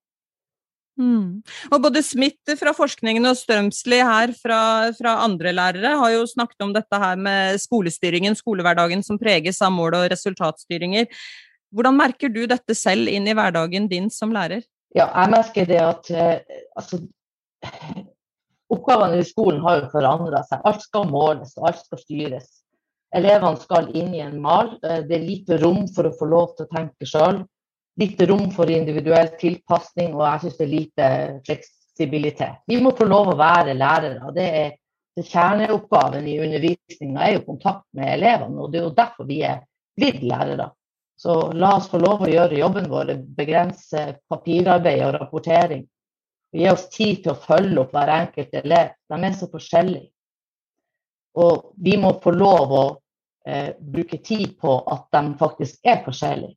Mm. 0.98 1.42
Og 1.70 1.82
både 1.82 2.02
Smith 2.02 2.56
fra 2.58 2.72
forskningen 2.74 3.30
og 3.30 3.36
Strømsli 3.38 4.00
her 4.02 4.32
fra, 4.34 4.60
fra, 4.96 5.12
andre 5.22 5.52
lærere 5.54 5.92
har 6.00 6.14
jo 6.16 6.24
snakket 6.26 6.64
om 6.66 6.72
dette 6.74 6.98
her 6.98 7.20
med 7.20 7.60
skolestyringen, 7.62 8.34
skolehverdagen 8.38 9.04
som 9.06 9.20
preges 9.20 9.62
av 9.62 9.70
mål- 9.74 10.00
og 10.00 10.08
resultatstyringer. 10.10 11.06
Hvordan 11.74 11.98
merker 12.00 12.32
du 12.32 12.42
dette 12.50 12.74
selv 12.74 13.10
inn 13.12 13.28
i 13.28 13.36
hverdagen 13.36 13.86
din 13.90 14.10
som 14.10 14.32
lærer? 14.34 14.64
Ja, 14.96 15.06
jeg 15.06 15.30
merker 15.30 15.68
det 15.68 15.80
at 15.84 16.10
eh, 16.10 16.62
altså, 16.76 17.02
oppgavene 18.72 19.20
i 19.20 19.26
skolen 19.28 19.60
har 19.62 19.82
jo 19.82 19.90
forandra 19.92 20.42
seg. 20.48 20.64
Alt 20.66 20.86
skal 20.86 21.10
måles, 21.12 21.54
alt 21.60 21.82
skal 21.84 22.00
styres. 22.02 22.48
Elevene 23.16 23.60
skal 23.60 23.92
inn 23.96 24.16
i 24.16 24.24
en 24.24 24.40
mal. 24.42 24.74
Eh, 24.82 25.04
det 25.06 25.18
er 25.18 25.28
lite 25.28 25.60
rom 25.62 25.84
for 25.94 26.08
å 26.08 26.16
få 26.16 26.28
lov 26.32 26.56
til 26.56 26.66
å 26.66 26.72
tenke 26.74 27.08
sjøl. 27.08 27.44
Lite 27.98 28.26
rom 28.30 28.50
for 28.54 28.70
individuell 28.70 29.32
tilpasning, 29.40 30.12
og 30.14 30.22
jeg 30.22 30.42
syns 30.44 30.58
det 30.58 30.66
er 30.66 30.72
lite 30.74 31.06
fleksibilitet. 31.46 32.60
Vi 32.70 32.78
må 32.82 32.92
få 32.94 33.08
lov 33.10 33.32
å 33.32 33.38
være 33.38 33.74
lærere. 33.74 34.34
Det 34.36 34.50
er, 34.62 34.76
Kjerneoppgaven 35.18 36.28
i 36.30 36.36
undervisninga 36.38 37.24
er 37.26 37.32
jo 37.34 37.46
kontakt 37.48 37.88
med 37.98 38.12
elevene, 38.12 38.60
og 38.62 38.70
det 38.70 38.78
er 38.78 38.84
jo 38.84 38.92
derfor 38.94 39.26
vi 39.26 39.40
er 39.42 39.64
blitt 39.98 40.20
lærere. 40.22 40.68
Så 41.18 41.52
la 41.58 41.72
oss 41.74 41.88
få 41.90 41.98
lov 41.98 42.22
å 42.22 42.30
gjøre 42.30 42.60
jobben 42.60 42.86
vår, 42.86 43.10
begrense 43.34 44.04
papirarbeid 44.30 45.02
og 45.02 45.16
rapportering. 45.16 45.82
Gi 46.54 46.68
oss 46.70 46.86
tid 46.94 47.24
til 47.24 47.32
å 47.32 47.40
følge 47.42 47.82
opp 47.82 47.90
hver 47.96 48.12
enkelt 48.14 48.54
elev. 48.60 48.94
De 49.10 49.18
er 49.26 49.34
så 49.34 49.48
forskjellige. 49.50 50.06
Og 51.42 51.72
vi 51.82 51.96
må 51.98 52.14
få 52.22 52.30
lov 52.36 52.72
å 52.78 52.84
eh, 53.46 53.74
bruke 53.78 54.20
tid 54.22 54.54
på 54.62 54.78
at 54.94 55.10
de 55.18 55.34
faktisk 55.42 55.82
er 55.82 56.00
forskjellige. 56.06 56.54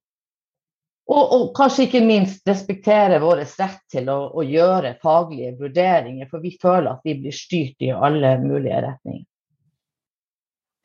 Og, 1.09 1.23
og, 1.33 1.47
kanskje 1.57 1.87
ikke 1.87 2.03
minst 2.05 2.45
respektere 2.47 3.17
vår 3.19 3.41
rett 3.43 3.81
til 3.91 4.07
å, 4.13 4.19
å, 4.37 4.45
gjøre 4.45 4.93
faglige 5.01 5.55
vurderinger, 5.59 6.29
for 6.29 6.43
vi 6.43 6.53
føler 6.61 6.93
at 6.93 7.01
vi 7.07 7.17
blir 7.19 7.35
styrt 7.35 7.83
i 7.83 7.91
alle 7.91 8.35
mulige 8.43 8.83
retninger. 8.85 9.25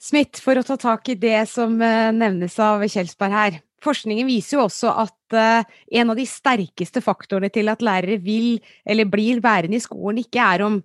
Smith, 0.02 0.40
for 0.42 0.58
å 0.58 0.64
ta 0.66 0.76
tak 0.80 1.08
i 1.10 1.18
det 1.18 1.46
som 1.50 1.78
eh, 1.82 2.10
nevnes 2.14 2.58
av 2.62 2.84
Kjelsberg 2.86 3.36
her. 3.36 3.60
Forskningen 3.86 4.26
viser 4.28 4.56
jo 4.56 4.64
også 4.64 4.90
at 5.04 5.34
uh, 5.36 5.82
en 6.00 6.10
av 6.10 6.16
de 6.18 6.24
sterkeste 6.26 7.02
faktorene 7.04 7.50
til 7.52 7.68
at 7.70 7.84
lærere 7.84 8.16
vil 8.24 8.56
eller 8.88 9.08
blir 9.10 9.42
værende 9.44 9.76
i 9.76 9.84
skolen, 9.84 10.22
ikke 10.22 10.42
er 10.42 10.64
om 10.64 10.78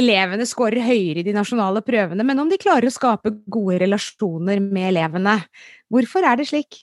elevene 0.00 0.46
scorer 0.48 0.82
høyere 0.86 1.20
i 1.20 1.26
de 1.26 1.34
nasjonale 1.36 1.82
prøvene, 1.84 2.24
men 2.26 2.40
om 2.40 2.50
de 2.50 2.58
klarer 2.60 2.88
å 2.88 2.94
skape 2.94 3.34
gode 3.50 3.82
relasjoner 3.84 4.62
med 4.64 4.88
elevene. 4.88 5.36
Hvorfor 5.92 6.26
er 6.26 6.40
det 6.40 6.48
slik? 6.50 6.80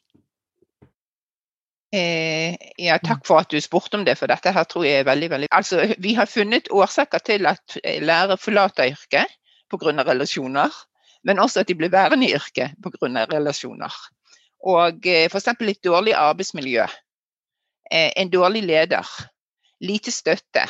Eh, 1.96 2.56
ja, 2.84 2.98
takk 3.00 3.22
for 3.24 3.39
at 3.39 3.51
du 3.53 3.62
spurte 3.63 3.96
om 3.96 4.03
det, 4.03 4.17
for 4.20 4.27
dette 4.27 4.51
her 4.51 4.65
tror 4.67 4.84
jeg 4.84 5.01
er 5.01 5.08
veldig 5.08 5.29
veldig 5.32 5.48
Altså, 5.56 5.86
Vi 6.03 6.13
har 6.17 6.27
funnet 6.27 6.67
årsaker 6.72 7.24
til 7.24 7.48
at 7.48 7.77
lærere 8.03 8.38
forlater 8.38 8.91
yrket 8.91 9.38
pga. 9.72 10.03
relasjoner, 10.03 10.72
men 11.24 11.39
også 11.39 11.60
at 11.60 11.67
de 11.67 11.75
blir 11.75 11.89
værende 11.89 12.27
i 12.27 12.36
yrket 12.36 12.75
pga. 12.84 13.25
relasjoner. 13.32 13.94
Og 14.65 15.08
eh, 15.08 15.29
f.eks. 15.32 15.48
litt 15.62 15.84
dårlig 15.84 16.13
arbeidsmiljø. 16.13 16.84
Eh, 17.91 18.12
en 18.17 18.29
dårlig 18.29 18.63
leder. 18.63 19.08
Lite 19.79 20.12
støtte. 20.12 20.67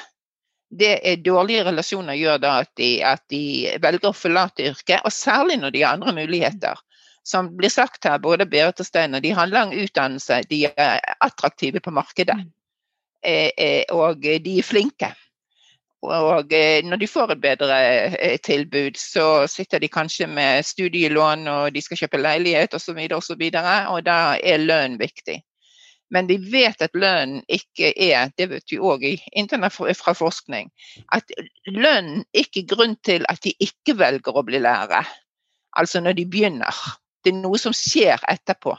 Det 0.69 0.99
er 1.01 1.23
dårlige 1.23 1.63
relasjoner 1.63 2.13
gjør 2.13 2.37
da 2.43 2.57
at 2.61 2.71
de, 2.77 3.03
at 3.03 3.23
de 3.31 3.73
velger 3.81 4.09
å 4.09 4.13
forlate 4.13 4.67
yrket, 4.67 5.01
og 5.05 5.11
særlig 5.11 5.57
når 5.61 5.71
de 5.71 5.83
har 5.83 5.95
andre 5.95 6.13
muligheter. 6.13 6.75
Som 7.27 7.49
blir 7.59 7.71
sagt 7.73 8.07
her, 8.07 8.21
både 8.23 8.47
Berit 8.47 8.79
og 8.79 8.87
Steiner, 8.87 9.19
de 9.19 9.33
har 9.35 9.49
lang 9.51 9.73
utdannelse, 9.75 10.41
de 10.47 10.61
er 10.69 10.99
attraktive 11.19 11.81
på 11.83 11.91
markedet. 11.91 12.37
Mm. 12.39 12.51
Eh, 13.27 13.83
og 13.91 14.23
de 14.23 14.59
er 14.59 14.63
flinke. 14.63 15.09
Og 16.07 16.53
eh, 16.53 16.85
når 16.85 17.01
de 17.01 17.09
får 17.09 17.33
et 17.33 17.41
bedre 17.41 17.77
eh, 18.15 18.37
tilbud, 18.39 18.95
så 19.01 19.47
sitter 19.49 19.81
de 19.83 19.89
kanskje 19.89 20.27
med 20.29 20.63
studielån 20.63 21.47
og 21.51 21.73
de 21.73 21.81
skal 21.81 22.03
kjøpe 22.03 22.21
leilighet 22.21 22.77
osv. 22.77 22.99
Og, 23.11 23.23
så 23.23 23.35
videre, 23.35 23.75
og, 23.87 23.97
og 23.97 24.05
da 24.05 24.37
er 24.37 24.63
lønn 24.63 24.99
viktig. 25.01 25.41
Men 26.13 26.29
vi 26.29 26.37
vet 26.53 26.79
at 26.81 26.95
lønn 26.95 27.41
ikke 27.51 27.91
er, 27.91 28.29
det 28.37 28.47
vet 28.53 28.71
vi 28.71 28.77
òg 28.79 29.03
fra 29.99 30.13
forskning, 30.15 30.69
at 31.11 31.33
lønn 31.67 32.21
ikke 32.31 32.63
er 32.63 32.69
grunn 32.69 32.95
til 33.03 33.27
at 33.27 33.41
de 33.43 33.51
ikke 33.59 33.97
velger 33.99 34.37
å 34.37 34.45
bli 34.47 34.61
lærere. 34.63 35.03
Altså 35.75 35.99
når 35.99 36.15
de 36.21 36.25
begynner. 36.25 36.79
Det 37.27 37.33
er 37.33 37.41
noe 37.41 37.59
som 37.59 37.73
skjer 37.75 38.21
etterpå. 38.31 38.71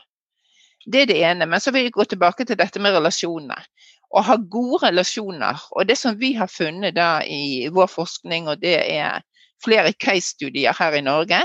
Det 0.88 1.02
er 1.02 1.08
det 1.10 1.18
ene. 1.20 1.44
Men 1.44 1.60
så 1.60 1.72
vil 1.74 1.84
jeg 1.84 1.92
gå 1.92 2.06
tilbake 2.08 2.46
til 2.48 2.56
dette 2.56 2.80
med 2.80 2.96
relasjoner 2.96 3.66
å 4.08 4.22
ha 4.24 4.36
gode 4.40 4.86
relasjoner. 4.86 5.60
Og 5.76 5.88
det 5.88 5.98
som 6.00 6.16
vi 6.20 6.32
har 6.38 6.50
funnet 6.50 6.96
da 6.96 7.18
i 7.24 7.68
vår 7.72 7.90
forskning, 7.92 8.48
og 8.48 8.62
det 8.62 8.76
er 8.80 9.22
flere 9.64 9.92
case-studier 9.92 10.76
her 10.78 10.96
i 10.96 11.04
Norge, 11.04 11.42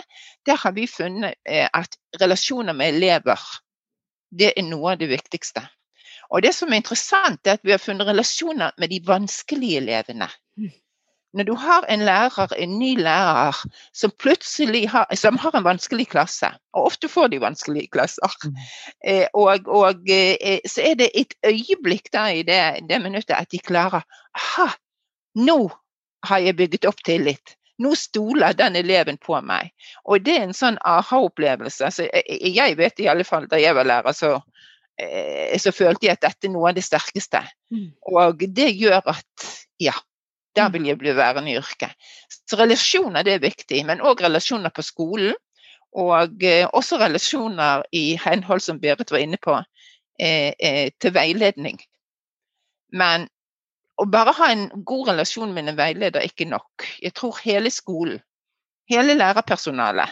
der 0.48 0.60
har 0.60 0.76
vi 0.76 0.88
funnet 0.88 1.36
eh, 1.50 1.68
at 1.74 1.98
relasjoner 2.22 2.76
med 2.78 2.96
elever, 2.96 3.42
det 4.32 4.54
er 4.56 4.68
noe 4.68 4.94
av 4.94 5.02
det 5.02 5.10
viktigste. 5.12 5.64
Og 6.34 6.42
det 6.46 6.54
som 6.56 6.72
er 6.72 6.82
interessant, 6.82 7.42
er 7.46 7.58
at 7.58 7.66
vi 7.66 7.74
har 7.74 7.82
funnet 7.82 8.08
relasjoner 8.10 8.74
med 8.80 8.90
de 8.90 9.02
vanskelige 9.06 9.84
elevene. 9.84 10.30
Når 11.34 11.48
du 11.48 11.54
har 11.58 11.86
en 11.90 12.04
lærer, 12.06 12.54
en 12.62 12.76
ny 12.80 12.92
lærer, 13.02 13.58
som 13.94 14.12
plutselig 14.22 14.84
har, 14.94 15.08
som 15.18 15.38
har 15.42 15.56
en 15.58 15.66
vanskelig 15.66 16.08
klasse, 16.12 16.52
og 16.74 16.92
ofte 16.92 17.10
får 17.10 17.32
de 17.34 17.40
vanskelige 17.42 17.90
klasser, 17.96 18.36
mm. 18.44 18.60
eh, 19.10 19.26
og, 19.34 19.66
og 19.68 20.10
eh, 20.14 20.62
så 20.70 20.86
er 20.92 21.00
det 21.02 21.10
et 21.18 21.34
øyeblikk 21.46 22.12
da 22.14 22.28
i 22.30 22.46
det, 22.46 22.62
det 22.90 23.02
minuttet 23.02 23.34
at 23.38 23.50
de 23.52 23.60
klarer 23.60 24.06
Aha, 24.38 24.70
nå 25.36 25.58
har 26.30 26.46
jeg 26.46 26.58
bygget 26.58 26.86
opp 26.90 27.02
tillit. 27.06 27.58
Nå 27.82 27.96
stoler 27.98 28.54
den 28.54 28.78
eleven 28.78 29.18
på 29.18 29.40
meg. 29.42 29.74
Og 30.06 30.22
det 30.24 30.38
er 30.38 30.48
en 30.48 30.56
sånn 30.56 30.78
aha-opplevelse. 30.86 31.90
Altså, 31.90 32.08
jeg 32.30 32.78
vet 32.78 33.02
i 33.02 33.10
alle 33.10 33.26
fall 33.28 33.50
da 33.50 33.58
jeg 33.62 33.76
var 33.76 33.90
lærer, 33.90 34.14
så, 34.14 34.36
eh, 35.02 35.58
så 35.58 35.74
følte 35.74 36.08
jeg 36.08 36.18
at 36.18 36.26
dette 36.30 36.48
er 36.48 36.54
noe 36.54 36.70
av 36.70 36.78
det 36.78 36.86
sterkeste. 36.86 37.42
Mm. 37.74 37.90
Og 38.14 38.46
det 38.54 38.70
gjør 38.78 39.02
at 39.16 39.50
ja, 39.82 39.98
der 40.56 40.70
mm. 40.70 40.74
vil 40.74 40.88
jeg 40.92 41.00
bli 41.02 41.16
værende 41.16 41.52
i 41.52 41.58
yrket. 41.58 41.94
Så 42.50 42.60
relasjoner 42.60 43.26
det 43.26 43.38
er 43.38 43.46
viktig, 43.46 43.84
men 43.86 44.02
òg 44.02 44.22
relasjoner 44.24 44.74
på 44.74 44.86
skolen. 44.86 45.36
Og 45.94 46.44
eh, 46.44 46.66
også 46.74 46.98
relasjoner 46.98 47.84
i 47.94 48.18
henhold, 48.18 48.64
som 48.66 48.80
Berit 48.82 49.12
var 49.14 49.22
inne 49.22 49.38
på, 49.38 49.60
eh, 50.20 50.54
eh, 50.60 50.90
til 51.02 51.14
veiledning. 51.14 51.78
Men 52.94 53.28
å 54.02 54.08
bare 54.10 54.34
ha 54.40 54.50
en 54.52 54.68
god 54.86 55.12
relasjon 55.12 55.54
med 55.54 55.70
en 55.70 55.78
veileder 55.78 56.22
er 56.22 56.30
ikke 56.32 56.50
nok. 56.50 56.86
Jeg 57.02 57.14
tror 57.18 57.38
hele 57.46 57.70
skolen, 57.74 58.22
hele 58.90 59.14
lærerpersonalet, 59.18 60.10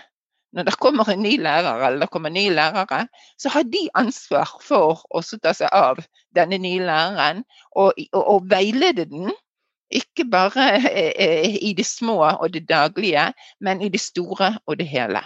når 0.54 0.68
det 0.68 0.78
kommer 0.84 1.10
en 1.10 1.24
ny 1.24 1.38
lærer, 1.42 1.86
eller 1.88 2.06
det 2.06 2.12
kommer 2.12 2.30
nye 2.30 2.52
lærere, 2.54 3.06
så 3.40 3.50
har 3.50 3.64
de 3.64 3.86
ansvar 3.98 4.50
for 4.62 5.02
å 5.10 5.22
ta 5.42 5.54
seg 5.56 5.72
av 5.74 6.02
denne 6.36 6.60
nye 6.62 6.84
læreren 6.84 7.46
og, 7.72 7.94
og, 8.12 8.22
og 8.22 8.50
veilede 8.52 9.08
den. 9.10 9.32
Ikke 9.92 10.26
bare 10.32 10.68
eh, 10.88 11.58
i 11.60 11.74
det 11.78 11.86
små 11.88 12.20
og 12.24 12.52
det 12.54 12.64
daglige, 12.70 13.32
men 13.60 13.82
i 13.82 13.90
det 13.92 14.02
store 14.02 14.56
og 14.66 14.80
det 14.80 14.88
hele. 14.92 15.24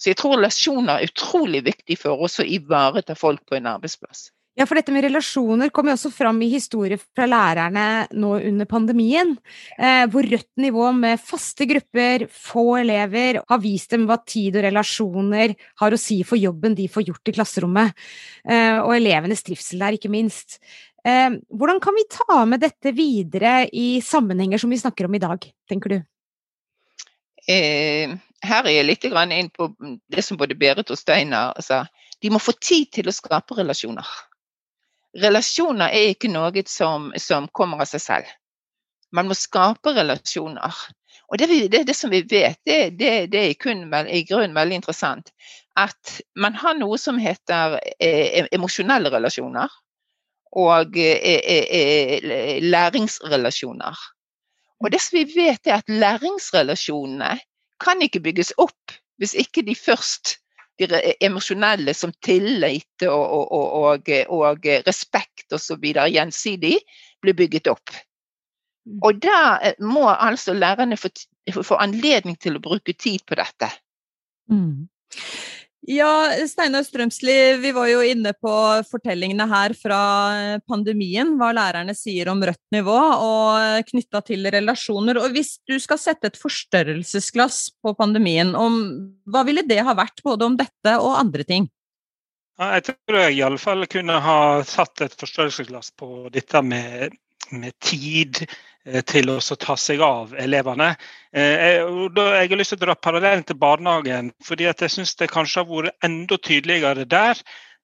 Så 0.00 0.10
jeg 0.10 0.18
tror 0.18 0.38
relasjoner 0.38 0.98
er 0.98 1.10
utrolig 1.10 1.62
viktig 1.68 1.98
for 2.00 2.24
oss 2.26 2.40
å 2.42 2.46
ivareta 2.48 3.14
folk 3.18 3.44
på 3.46 3.58
en 3.58 3.68
arbeidsplass. 3.70 4.30
Ja, 4.52 4.66
for 4.68 4.76
dette 4.76 4.92
med 4.92 5.06
relasjoner 5.06 5.70
kom 5.72 5.88
jo 5.88 5.94
også 5.94 6.10
fram 6.12 6.42
i 6.44 6.50
historier 6.52 7.00
fra 7.00 7.24
lærerne 7.24 7.84
nå 8.12 8.34
under 8.50 8.68
pandemien, 8.68 9.30
eh, 9.78 10.02
hvor 10.12 10.28
rødt 10.28 10.50
nivå 10.60 10.90
med 10.92 11.22
faste 11.24 11.64
grupper, 11.70 12.26
få 12.28 12.66
elever, 12.82 13.40
har 13.48 13.62
vist 13.62 13.94
dem 13.96 14.04
hva 14.10 14.18
tid 14.20 14.58
og 14.60 14.66
relasjoner 14.66 15.54
har 15.80 15.96
å 15.96 16.00
si 16.00 16.18
for 16.28 16.36
jobben 16.36 16.76
de 16.76 16.84
får 16.92 17.06
gjort 17.08 17.32
i 17.32 17.36
klasserommet, 17.38 17.96
eh, 18.44 18.76
og 18.82 18.92
elevenes 18.98 19.40
trivsel 19.46 19.80
der, 19.86 19.96
ikke 19.96 20.12
minst. 20.12 20.60
Eh, 21.08 21.30
hvordan 21.50 21.80
kan 21.82 21.96
vi 21.96 22.06
ta 22.10 22.44
med 22.46 22.62
dette 22.62 22.92
videre 22.94 23.66
i 23.68 24.00
sammenhenger 24.04 24.58
som 24.62 24.70
vi 24.70 24.78
snakker 24.78 25.08
om 25.08 25.14
i 25.18 25.22
dag, 25.22 25.46
tenker 25.68 25.96
du? 25.96 25.96
Eh, 27.50 28.12
her 28.42 28.66
er 28.66 28.76
jeg 28.76 28.86
litt 28.86 29.06
inn 29.06 29.50
på 29.50 29.72
det 30.08 30.22
som 30.22 30.38
både 30.38 30.54
Berit 30.54 30.90
og 30.90 30.98
Steinar 30.98 31.58
sa. 31.60 31.84
De 32.22 32.30
må 32.30 32.38
få 32.38 32.54
tid 32.60 32.92
til 32.94 33.10
å 33.10 33.14
skape 33.14 33.58
relasjoner 33.58 34.06
relasjoner 35.18 35.92
er 35.92 36.12
ikke 36.12 36.30
noe 36.32 36.64
som, 36.68 37.10
som, 37.20 37.48
kommer 37.52 37.82
av 37.82 37.90
seg 37.90 38.02
selv. 38.02 38.32
Man 39.12 39.28
må 39.28 39.36
skape 39.36 39.92
relasjoner. 39.96 40.76
Og 41.32 41.40
det, 41.40 41.48
det, 41.72 41.84
det 41.88 41.96
som 41.96 42.12
vi 42.12 42.22
vet, 42.28 42.58
det, 42.66 42.96
det 42.98 43.38
er 43.38 43.50
i 43.50 43.56
grunnen 43.56 44.56
veldig 44.56 44.78
interessant. 44.80 45.32
At 45.76 46.20
man 46.36 46.56
har 46.60 46.76
noe 46.76 46.98
som 47.00 47.20
heter 47.20 47.78
eh, 47.98 48.48
emosjonelle 48.52 49.12
relasjoner 49.12 49.72
og 50.52 50.98
eh, 50.98 51.18
eh, 51.24 51.66
eh, 51.72 52.62
læringsrelasjoner. 52.62 53.96
Og 54.82 54.92
det 54.92 55.00
som 55.00 55.18
vi 55.18 55.24
vet, 55.36 55.66
er 55.66 55.80
at 55.80 55.88
læringsrelasjonene 55.88 57.38
kan 57.80 58.02
ikke 58.02 58.20
bygges 58.20 58.52
opp 58.60 58.96
hvis 59.20 59.34
ikke 59.38 59.62
de 59.66 59.74
først 59.78 60.36
de 60.80 60.88
emosjonelle 61.22 61.92
som 61.94 62.10
tillit 62.24 63.04
og, 63.06 63.52
og, 63.52 63.74
og, 63.78 64.08
og 64.32 64.66
respekt 64.86 65.52
osv. 65.52 65.84
gjensidig 66.10 66.78
blir 67.22 67.36
bygget 67.38 67.68
opp. 67.70 67.92
Mm. 68.88 68.98
Og 69.04 69.20
da 69.22 69.72
må 69.78 70.08
altså 70.10 70.56
lærerne 70.56 70.96
få, 70.98 71.12
få 71.62 71.78
anledning 71.78 72.38
til 72.40 72.58
å 72.58 72.64
bruke 72.64 72.96
tid 72.98 73.22
på 73.28 73.38
dette. 73.38 73.68
Mm. 74.50 74.88
Ja, 75.90 76.30
Steinar 76.46 76.84
Strømsli, 76.86 77.56
vi 77.58 77.72
var 77.74 77.88
jo 77.90 78.04
inne 78.06 78.30
på 78.38 78.52
fortellingene 78.86 79.48
her 79.50 79.72
fra 79.74 80.02
pandemien, 80.70 81.32
hva 81.40 81.48
lærerne 81.56 81.94
sier 81.98 82.30
om 82.30 82.38
rødt 82.46 82.62
nivå 82.70 82.94
og 82.94 83.88
knytta 83.88 84.20
til 84.28 84.46
relasjoner. 84.54 85.18
Og 85.18 85.34
hvis 85.34 85.56
du 85.66 85.74
skal 85.82 85.98
sette 85.98 86.30
et 86.30 86.38
forstørrelsesglass 86.38 87.64
på 87.82 87.96
pandemien, 87.98 88.54
om, 88.54 88.78
hva 89.26 89.42
ville 89.48 89.66
det 89.66 89.80
ha 89.82 89.96
vært 89.98 90.22
både 90.22 90.46
om 90.52 90.58
dette 90.60 90.94
og 91.02 91.18
andre 91.18 91.48
ting? 91.50 91.66
Jeg 92.62 92.86
tror 92.86 93.18
jeg 93.18 93.40
iallfall 93.40 93.88
kunne 93.90 94.22
ha 94.22 94.38
satt 94.68 95.02
et 95.02 95.18
forstørrelsesglass 95.18 95.90
på 95.98 96.28
dette 96.30 96.62
med, 96.62 97.18
med 97.50 97.74
tid, 97.82 98.44
til 99.06 99.30
å 99.30 99.38
ta 99.40 99.76
seg 99.78 100.02
av 100.02 100.32
elevene. 100.34 100.92
Eh, 101.32 101.78
jeg 101.78 102.50
har 102.50 102.58
lyst 102.58 102.74
til 102.74 102.80
å 102.80 102.86
dra 102.86 102.96
parallellen 102.98 103.44
til 103.46 103.58
barnehagen, 103.60 104.32
fordi 104.44 104.66
jeg 104.66 104.90
syns 104.90 105.14
det 105.20 105.30
kanskje 105.30 105.62
har 105.62 105.70
vært 105.70 106.06
enda 106.08 106.38
tydeligere 106.38 107.06
der. 107.06 107.38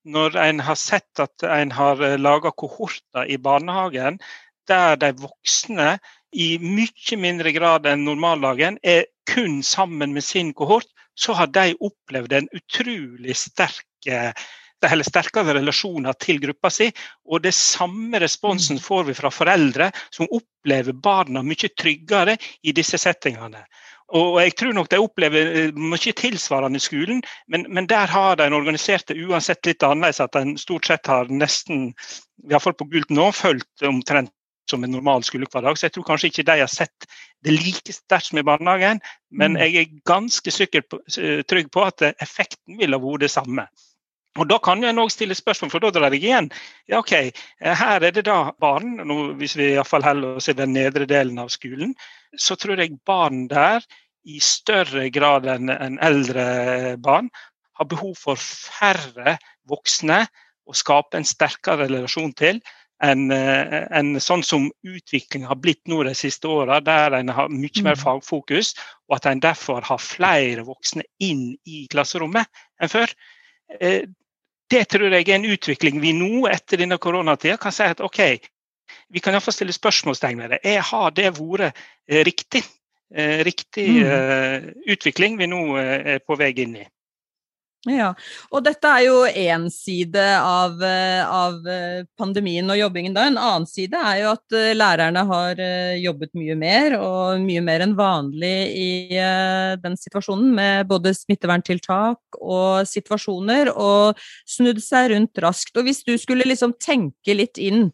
Når 0.09 0.35
en 0.39 0.61
har 0.63 0.77
sett 0.79 1.19
at 1.19 1.43
en 1.43 1.71
har 1.75 2.01
eh, 2.03 2.19
laga 2.19 2.51
kohorter 2.51 3.27
i 3.27 3.37
barnehagen 3.37 4.19
der 4.69 4.99
de 5.01 5.13
voksne 5.17 5.97
i 6.35 6.49
mye 6.61 7.17
mindre 7.17 7.51
grad 7.55 7.87
enn 7.89 8.05
normaldagen 8.05 8.77
er 8.83 9.07
kun 9.29 9.63
sammen 9.65 10.13
med 10.13 10.23
sin 10.23 10.53
kohort, 10.53 10.87
så 11.17 11.33
har 11.33 11.49
de 11.51 11.73
opplevd 11.83 12.35
en 12.35 12.49
utrolig 12.55 13.35
sterk 13.35 14.07
eller 14.87 15.07
sterkere 15.07 15.55
relasjoner 15.57 16.15
til 16.21 16.39
gruppa 16.43 16.71
si. 16.73 16.89
Og 17.27 17.43
det 17.43 17.53
samme 17.57 18.21
responsen 18.21 18.79
mm. 18.79 18.83
får 18.85 19.07
vi 19.09 19.17
fra 19.17 19.31
foreldre 19.33 19.91
som 20.09 20.29
opplever 20.31 20.95
barna 20.95 21.43
mye 21.45 21.71
tryggere 21.75 22.37
i 22.63 22.75
disse 22.75 22.99
settingene. 23.01 23.65
Og 24.17 24.39
jeg 24.41 24.55
tror 24.57 24.73
nok 24.73 24.89
de 24.89 24.97
opplever 25.03 25.51
eh, 25.53 25.75
mye 25.77 26.13
tilsvarende 26.17 26.79
i 26.79 26.81
skolen, 26.81 27.21
men, 27.47 27.67
men 27.69 27.85
der 27.89 28.09
har 28.09 28.39
de 28.39 28.47
organisert 28.49 29.05
det 29.11 29.19
uansett 29.21 29.61
litt 29.69 29.85
annerledes. 29.85 30.21
At 30.23 30.37
en 30.39 30.55
stort 30.57 30.89
sett 30.89 31.09
har 31.09 31.29
nesten, 31.29 31.91
iallfall 32.49 32.77
på 32.79 32.89
Gult 32.89 33.13
nå, 33.13 33.29
fulgt 33.37 33.85
omtrent 33.85 34.33
som 34.69 34.83
en 34.85 34.91
normal 34.93 35.23
skolehverdag. 35.25 35.77
Så 35.77 35.87
jeg 35.87 35.95
tror 35.95 36.07
kanskje 36.09 36.31
ikke 36.31 36.45
de 36.49 36.57
har 36.61 36.71
sett 36.71 37.07
det 37.45 37.55
like 37.55 37.93
sterkt 37.93 38.29
som 38.29 38.41
i 38.41 38.45
barnehagen. 38.45 39.01
Men 39.29 39.53
mm. 39.53 39.61
jeg 39.65 39.77
er 39.81 40.01
ganske 40.09 40.53
sikker 40.53 40.85
på, 40.89 41.01
trygg 41.49 41.69
på 41.73 41.85
at 41.85 42.09
effekten 42.11 42.81
ville 42.81 43.01
vært 43.01 43.25
det 43.25 43.31
samme. 43.33 43.65
Og 44.37 44.47
Da 44.47 44.59
kan 44.61 44.83
en 44.83 45.01
òg 45.01 45.09
stille 45.11 45.35
spørsmål, 45.35 45.71
for 45.71 45.79
da 45.79 45.89
drar 45.91 46.13
jeg 46.13 46.23
igjen. 46.23 46.51
Ja, 46.87 46.99
ok, 46.99 47.13
eh, 47.13 47.31
Her 47.75 48.03
er 48.03 48.11
det 48.11 48.25
da 48.25 48.51
barn, 48.59 48.97
nå, 49.01 49.33
hvis 49.39 49.57
vi 49.57 49.73
iallfall 49.73 50.05
holder 50.05 50.37
oss 50.37 50.49
i 50.49 50.53
den 50.53 50.73
nedre 50.73 51.05
delen 51.09 51.39
av 51.39 51.49
skolen, 51.49 51.95
så 52.37 52.55
tror 52.55 52.79
jeg 52.79 52.99
barn 53.05 53.47
der 53.47 53.81
i 54.25 54.39
større 54.39 55.09
grad 55.09 55.47
enn 55.47 55.69
en 55.69 55.97
eldre 55.99 56.97
barn 57.01 57.29
har 57.79 57.87
behov 57.89 58.15
for 58.19 58.35
færre 58.37 59.37
voksne 59.67 60.27
å 60.69 60.75
skape 60.75 61.17
en 61.17 61.25
sterkere 61.25 61.87
relasjon 61.87 62.33
til 62.37 62.61
enn 63.03 63.31
eh, 63.31 63.87
en 63.95 64.17
sånn 64.19 64.43
som 64.43 64.67
utviklingen 64.83 65.47
har 65.47 65.59
blitt 65.63 65.81
nå 65.87 66.01
de 66.03 66.13
siste 66.17 66.49
åra, 66.51 66.81
der 66.83 67.15
en 67.15 67.31
har 67.31 67.51
mye 67.51 67.83
mer 67.85 67.95
mm. 67.95 68.01
fagfokus, 68.01 68.73
og 69.07 69.19
at 69.19 69.29
en 69.29 69.43
derfor 69.43 69.85
har 69.87 70.01
flere 70.03 70.65
voksne 70.67 71.05
inn 71.23 71.53
i 71.63 71.85
klasserommet 71.91 72.49
enn 72.83 72.91
før. 72.91 73.13
Eh, 73.77 74.07
det 74.69 74.83
tror 74.89 75.13
jeg 75.13 75.27
er 75.27 75.35
en 75.37 75.49
utvikling 75.49 75.99
vi 76.01 76.13
nå, 76.13 76.47
etter 76.49 76.81
denne 76.83 76.99
koronatida, 77.01 77.57
kan 77.61 77.73
si 77.73 77.87
at 77.89 78.01
OK, 78.05 78.21
vi 79.09 79.21
kan 79.21 79.33
iallfall 79.33 79.55
stille 79.55 79.73
spørsmålstegn 79.73 80.43
ved 80.43 80.55
det. 80.57 80.75
Har 80.91 81.09
det 81.17 81.31
vært 81.37 81.71
eh, 81.71 82.21
riktig? 82.27 82.63
Eh, 83.09 83.39
riktig 83.41 83.87
mm. 84.05 84.73
utvikling 84.93 85.39
vi 85.39 85.47
nå 85.49 85.63
er 85.81 86.19
på 86.21 86.37
vei 86.37 86.51
inn 86.61 86.75
i? 86.77 86.85
Ja, 87.87 88.09
og 88.51 88.65
dette 88.65 88.89
er 88.91 89.05
jo 89.05 89.19
én 89.23 89.69
side 89.71 90.19
av, 90.19 90.81
eh, 90.83 91.21
av, 91.23 91.65
eh, 91.65 92.03
pandemien 92.19 92.69
og 92.69 92.75
jobbingen. 92.75 93.13
da. 93.13 93.21
En 93.27 93.37
annen 93.37 93.65
side 93.65 93.93
er 93.95 94.23
jo 94.23 94.31
at 94.33 94.51
eh, 94.51 94.73
lærerne 94.75 95.25
har 95.25 95.55
jobbet 95.95 96.33
mye 96.35 96.57
mer, 96.57 96.99
og 96.99 97.39
mye 97.39 97.61
mer 97.63 97.79
enn 97.79 97.95
vanlig 97.95 98.67
i 98.75 99.07
den 99.79 99.95
situasjonen, 99.95 100.53
med 100.53 100.87
både 100.89 101.15
smitteverntiltak 101.15 102.19
og 102.41 102.85
situasjoner, 102.85 103.71
og 103.71 104.17
snudd 104.45 104.81
seg 104.83 105.11
rundt 105.11 105.39
raskt. 105.39 105.77
Og 105.77 105.85
hvis 105.85 106.03
du 106.03 106.17
skulle 106.17 106.43
liksom 106.43 106.75
tenke 106.77 107.33
litt 107.33 107.57
inn 107.57 107.93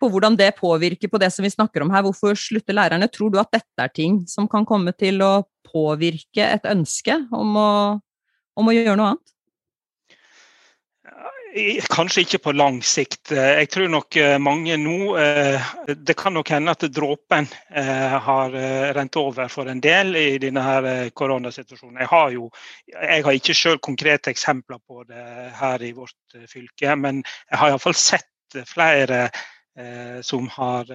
på 0.00 0.08
hvordan 0.08 0.36
det 0.36 0.56
påvirker 0.56 1.08
på 1.08 1.20
det 1.20 1.30
som 1.32 1.42
vi 1.42 1.52
snakker 1.52 1.82
om 1.82 1.90
her, 1.90 2.02
hvorfor 2.02 2.32
slutter 2.32 2.72
lærerne, 2.72 3.08
tror 3.12 3.30
du 3.30 3.38
at 3.38 3.52
dette 3.52 3.84
er 3.84 3.92
ting 3.92 4.26
som 4.26 4.48
kan 4.48 4.64
komme 4.64 4.96
til 4.96 5.20
å 5.20 5.44
påvirke 5.66 6.40
et 6.40 6.64
ønske 6.64 7.28
om 7.32 7.56
å 7.56 7.70
om 8.56 8.68
å 8.68 8.74
gjøre 8.74 8.96
noe 8.98 9.14
annet? 9.14 9.32
Kanskje 11.88 12.26
ikke 12.26 12.40
på 12.44 12.52
lang 12.52 12.82
sikt. 12.84 13.30
Jeg 13.32 13.68
tror 13.72 13.88
nok 13.88 14.16
eh, 14.20 14.34
mange 14.42 14.76
nå 14.76 15.14
eh, 15.16 15.68
Det 15.88 16.16
kan 16.18 16.34
nok 16.36 16.50
hende 16.52 16.74
at 16.74 16.84
dråpen 16.92 17.46
eh, 17.70 18.16
har 18.26 18.56
rent 18.96 19.16
over 19.16 19.48
for 19.48 19.70
en 19.72 19.80
del 19.80 20.12
i 20.20 20.26
denne 20.42 20.60
her 20.60 21.08
koronasituasjonen. 21.16 22.02
Jeg 22.02 22.10
har 22.12 22.34
jo 22.34 22.50
jeg 22.92 23.24
har 23.24 23.38
ikke 23.38 23.56
selv 23.56 23.80
konkrete 23.80 24.34
eksempler 24.34 24.82
på 24.84 25.06
det 25.08 25.24
her 25.56 25.82
i 25.82 25.94
vårt 25.96 26.36
fylke, 26.50 26.92
men 26.96 27.22
jeg 27.24 27.60
har 27.62 27.72
iallfall 27.72 27.96
sett 27.96 28.60
flere 28.68 29.28
som 30.24 30.46
har 30.48 30.88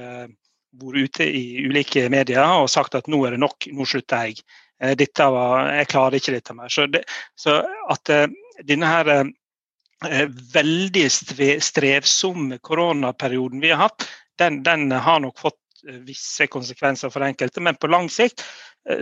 vært 0.80 1.12
ute 1.12 1.28
i 1.28 1.66
ulike 1.68 2.08
medier 2.12 2.44
og 2.62 2.70
sagt 2.72 2.96
at 2.96 3.10
nå 3.12 3.24
er 3.26 3.36
det 3.36 3.44
nok, 3.44 3.68
nå 3.76 3.88
slutter 3.88 4.30
jeg. 4.30 4.44
Eh, 4.82 4.96
dette 4.98 5.28
var, 5.34 5.70
jeg 5.76 5.90
klarer 5.92 6.18
ikke 6.18 6.36
dette 6.38 6.56
mer. 6.58 6.72
Så, 6.74 6.88
det, 6.92 7.04
så 7.40 7.60
at 7.92 8.14
uh, 8.14 8.26
denne 8.68 8.90
her 8.90 9.12
uh, 9.12 10.26
veldig 10.56 11.06
strevsomme 11.12 12.60
koronaperioden 12.66 13.62
vi 13.64 13.74
har 13.74 13.86
hatt, 13.88 14.08
den, 14.42 14.62
den 14.66 14.90
har 14.92 15.22
nok 15.22 15.38
fått 15.42 15.60
visse 16.08 16.48
konsekvenser 16.52 17.12
for 17.14 17.26
enkelte, 17.26 17.64
men 17.64 17.78
på 17.80 17.90
lang 17.92 18.10
sikt 18.12 18.44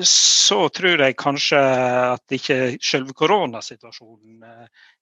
så 0.03 0.65
tror 0.75 0.99
jeg 0.99 1.15
kanskje 1.19 1.59
at 1.59 2.35
ikke 2.35 2.57
selve 2.83 3.15
koronasituasjonen 3.15 4.43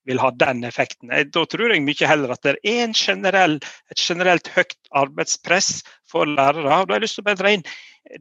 vil 0.08 0.22
ha 0.22 0.30
den 0.38 0.62
effekten. 0.68 1.10
Da 1.34 1.46
tror 1.50 1.74
jeg 1.74 1.84
mye 1.86 2.10
heller 2.10 2.36
at 2.36 2.44
det 2.46 2.56
er 2.62 2.94
generell, 2.94 3.58
et 3.90 4.02
generelt 4.02 4.52
høyt 4.54 4.78
arbeidspress 5.02 5.82
for 6.10 6.30
lærere. 6.30 6.68
Og 6.68 6.88
da 6.88 6.94
har 6.94 7.00
jeg 7.00 7.08
lyst 7.08 7.20
til 7.20 7.26
å 7.26 7.30
bedre 7.32 7.56
inn 7.58 7.66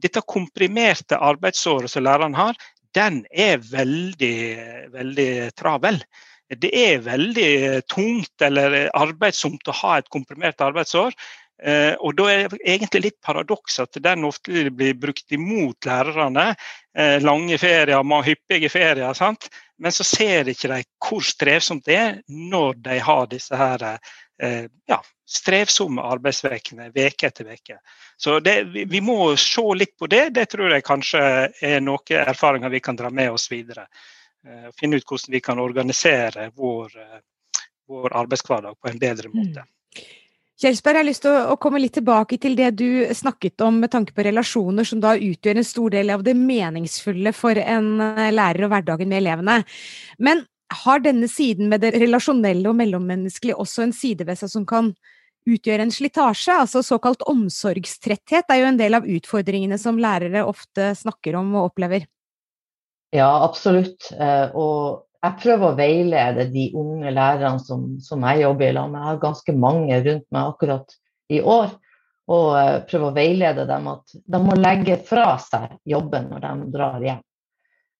dette 0.03 0.25
komprimerte 0.27 1.19
arbeidsåret 1.23 1.93
som 1.93 2.03
læreren 2.07 2.35
har, 2.35 2.57
den 2.97 3.21
er 3.31 3.61
veldig, 3.61 4.37
veldig 4.95 5.31
travel. 5.59 6.01
Det 6.47 6.71
er 6.71 7.03
veldig 7.03 7.51
tungt 7.91 8.43
eller 8.43 8.87
arbeidsomt 8.95 9.67
å 9.67 9.75
ha 9.83 9.97
et 9.99 10.09
komprimert 10.13 10.63
arbeidsår. 10.63 11.13
Eh, 11.63 11.93
og 11.93 12.15
Da 12.15 12.27
er 12.29 12.49
det 12.49 12.59
egentlig 12.61 13.01
litt 13.01 13.21
paradoks 13.25 13.79
at 13.81 13.97
den 14.03 14.25
ofte 14.27 14.69
blir 14.69 14.93
brukt 14.93 15.31
imot 15.31 15.85
lærerne. 15.85 16.53
Eh, 16.97 17.17
lange 17.21 17.57
ferier, 17.57 18.03
hyppige 18.23 18.69
ferier. 18.69 19.13
Sant? 19.13 19.49
Men 19.77 19.91
så 19.91 20.03
ser 20.03 20.49
ikke 20.49 20.69
de 20.69 20.83
hvor 21.01 21.21
strevsomt 21.25 21.85
det 21.85 21.95
er 21.95 22.19
når 22.27 22.81
de 22.85 22.99
har 22.99 23.27
disse 23.27 23.55
her, 23.55 23.99
eh, 24.41 24.65
ja, 24.85 25.01
strevsomme 25.27 26.01
arbeidsvekene 26.01 26.91
uke 26.93 27.27
etter 27.27 27.49
uke. 27.53 27.79
Så 28.17 28.39
det, 28.39 28.63
vi 28.63 29.01
må 29.01 29.35
se 29.37 29.65
litt 29.75 29.97
på 29.97 30.07
det. 30.07 30.29
Det 30.33 30.45
tror 30.49 30.71
jeg 30.71 30.85
kanskje 30.85 31.21
er 31.61 31.81
noen 31.81 32.21
erfaringer 32.21 32.69
vi 32.69 32.79
kan 32.79 32.95
dra 32.95 33.09
med 33.09 33.31
oss 33.31 33.51
videre. 33.51 33.87
Finne 34.79 34.95
ut 34.95 35.03
hvordan 35.03 35.33
vi 35.33 35.41
kan 35.43 35.59
organisere 35.59 36.51
vår, 36.55 36.93
vår 37.89 38.13
arbeidshverdag 38.15 38.77
på 38.79 38.87
en 38.87 38.99
bedre 39.01 39.29
måte. 39.33 39.65
Mm. 39.65 39.73
Kjelsberg, 40.57 40.97
jeg 40.97 41.03
har 41.03 41.05
lyst 41.05 41.21
til 41.21 41.35
å, 41.37 41.55
komme 41.61 41.77
litt 41.77 41.93
tilbake 41.93 42.39
til 42.41 42.55
det 42.57 42.71
du 42.79 43.05
snakket 43.13 43.61
om 43.61 43.75
med 43.83 43.91
tanke 43.93 44.15
på 44.17 44.23
relasjoner, 44.25 44.87
som 44.89 45.01
da 45.03 45.13
utgjør 45.13 45.59
en 45.59 45.67
stor 45.67 45.93
del 45.93 46.09
av 46.15 46.23
det 46.25 46.33
meningsfulle 46.33 47.33
for 47.37 47.59
en 47.61 47.91
eh, 48.01 48.31
lærer 48.33 48.65
og 48.65 48.71
hverdagen 48.73 49.11
med 49.11 49.21
elevene. 49.21 49.59
Men 50.17 50.41
har 50.81 51.03
denne 51.05 51.29
siden 51.29 51.69
med 51.69 51.85
det 51.85 51.93
relasjonelle 52.01 52.71
og 52.71 52.75
mellommenneskelige 52.79 53.59
også 53.61 53.85
en 53.85 53.93
side 53.93 54.25
ved 54.25 54.41
seg 54.41 54.51
som 54.55 54.65
kan 54.67 54.91
utgjøre 55.47 55.85
en 55.85 55.93
slitasje? 55.93 56.57
Altså 56.65 56.81
såkalt 56.81 57.21
omsorgstretthet 57.29 58.49
er 58.49 58.63
jo 58.63 58.71
en 58.71 58.81
del 58.81 58.97
av 58.97 59.05
utfordringene 59.05 59.77
som 59.77 60.01
lærere 60.01 60.41
ofte 60.49 60.89
snakker 60.97 61.37
om 61.37 61.53
og 61.53 61.69
opplever. 61.69 62.09
Ja, 63.13 63.29
absolutt. 63.45 64.09
Eh, 64.17 64.57
og 64.57 65.06
jeg 65.17 65.37
prøver 65.41 65.65
å 65.67 65.77
veilede 65.77 66.45
de 66.53 66.67
unge 66.77 67.11
lærerne 67.11 67.61
som, 67.63 67.85
som 68.03 68.23
jeg 68.29 68.43
jobber 68.43 68.69
i 68.69 68.75
lag 68.77 68.89
med. 68.91 69.01
Jeg 69.01 69.09
har 69.09 69.21
ganske 69.23 69.55
mange 69.57 69.99
rundt 70.05 70.25
meg 70.35 70.49
akkurat 70.53 70.97
i 71.33 71.41
år. 71.41 71.71
Og 72.27 72.49
uh, 72.53 72.77
prøver 72.87 73.07
å 73.07 73.15
veilede 73.15 73.65
dem 73.69 73.87
at 73.89 74.17
de 74.19 74.41
må 74.43 74.57
legge 74.59 74.97
fra 75.07 75.29
seg 75.39 75.77
jobben 75.87 76.27
når 76.31 76.43
de 76.43 76.71
drar 76.73 76.99
hjem. 77.03 77.23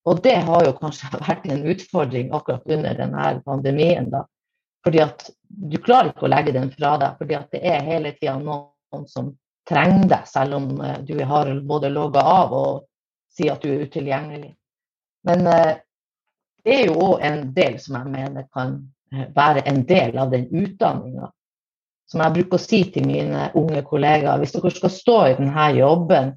Og 0.07 0.21
det 0.23 0.35
har 0.47 0.67
jo 0.67 0.75
kanskje 0.77 1.11
vært 1.27 1.47
en 1.51 1.65
utfordring 1.73 2.33
akkurat 2.35 2.75
under 2.77 2.99
denne 3.01 3.31
pandemien. 3.47 4.11
da. 4.13 4.25
Fordi 4.85 5.01
at 5.03 5.27
du 5.47 5.79
klarer 5.81 6.11
ikke 6.11 6.27
å 6.27 6.31
legge 6.31 6.53
den 6.55 6.69
fra 6.75 6.95
deg, 7.01 7.17
fordi 7.19 7.39
at 7.39 7.49
det 7.55 7.63
er 7.65 7.87
hele 7.87 8.13
tida 8.19 8.37
noen 8.39 9.07
som 9.09 9.33
trenger 9.67 10.05
deg, 10.13 10.29
selv 10.29 10.59
om 10.59 10.69
uh, 10.83 10.99
du 11.07 11.17
har 11.25 11.49
både 11.65 11.91
logga 11.91 12.21
av 12.21 12.53
og 12.55 12.85
sier 13.33 13.55
at 13.55 13.63
du 13.63 13.73
er 13.73 13.87
utilgjengelig. 13.87 14.53
Men 15.27 15.49
uh, 15.49 15.73
det 16.67 16.75
er 16.75 16.89
jo 16.89 16.99
òg 16.99 17.23
en 17.23 17.41
del 17.55 17.77
som 17.79 17.95
jeg 17.95 18.11
mener 18.11 18.47
kan 18.51 18.77
eh, 19.13 19.27
være 19.35 19.63
en 19.71 19.85
del 19.87 20.17
av 20.19 20.33
den 20.33 20.49
utdanninga. 20.51 21.31
Som 22.11 22.23
jeg 22.23 22.35
bruker 22.35 22.59
å 22.59 22.63
si 22.63 22.81
til 22.91 23.07
mine 23.07 23.49
unge 23.59 23.83
kollegaer, 23.87 24.39
hvis 24.41 24.55
dere 24.55 24.71
skal 24.75 24.91
stå 24.91 25.17
i 25.27 25.37
denne 25.39 25.67
jobben 25.77 26.33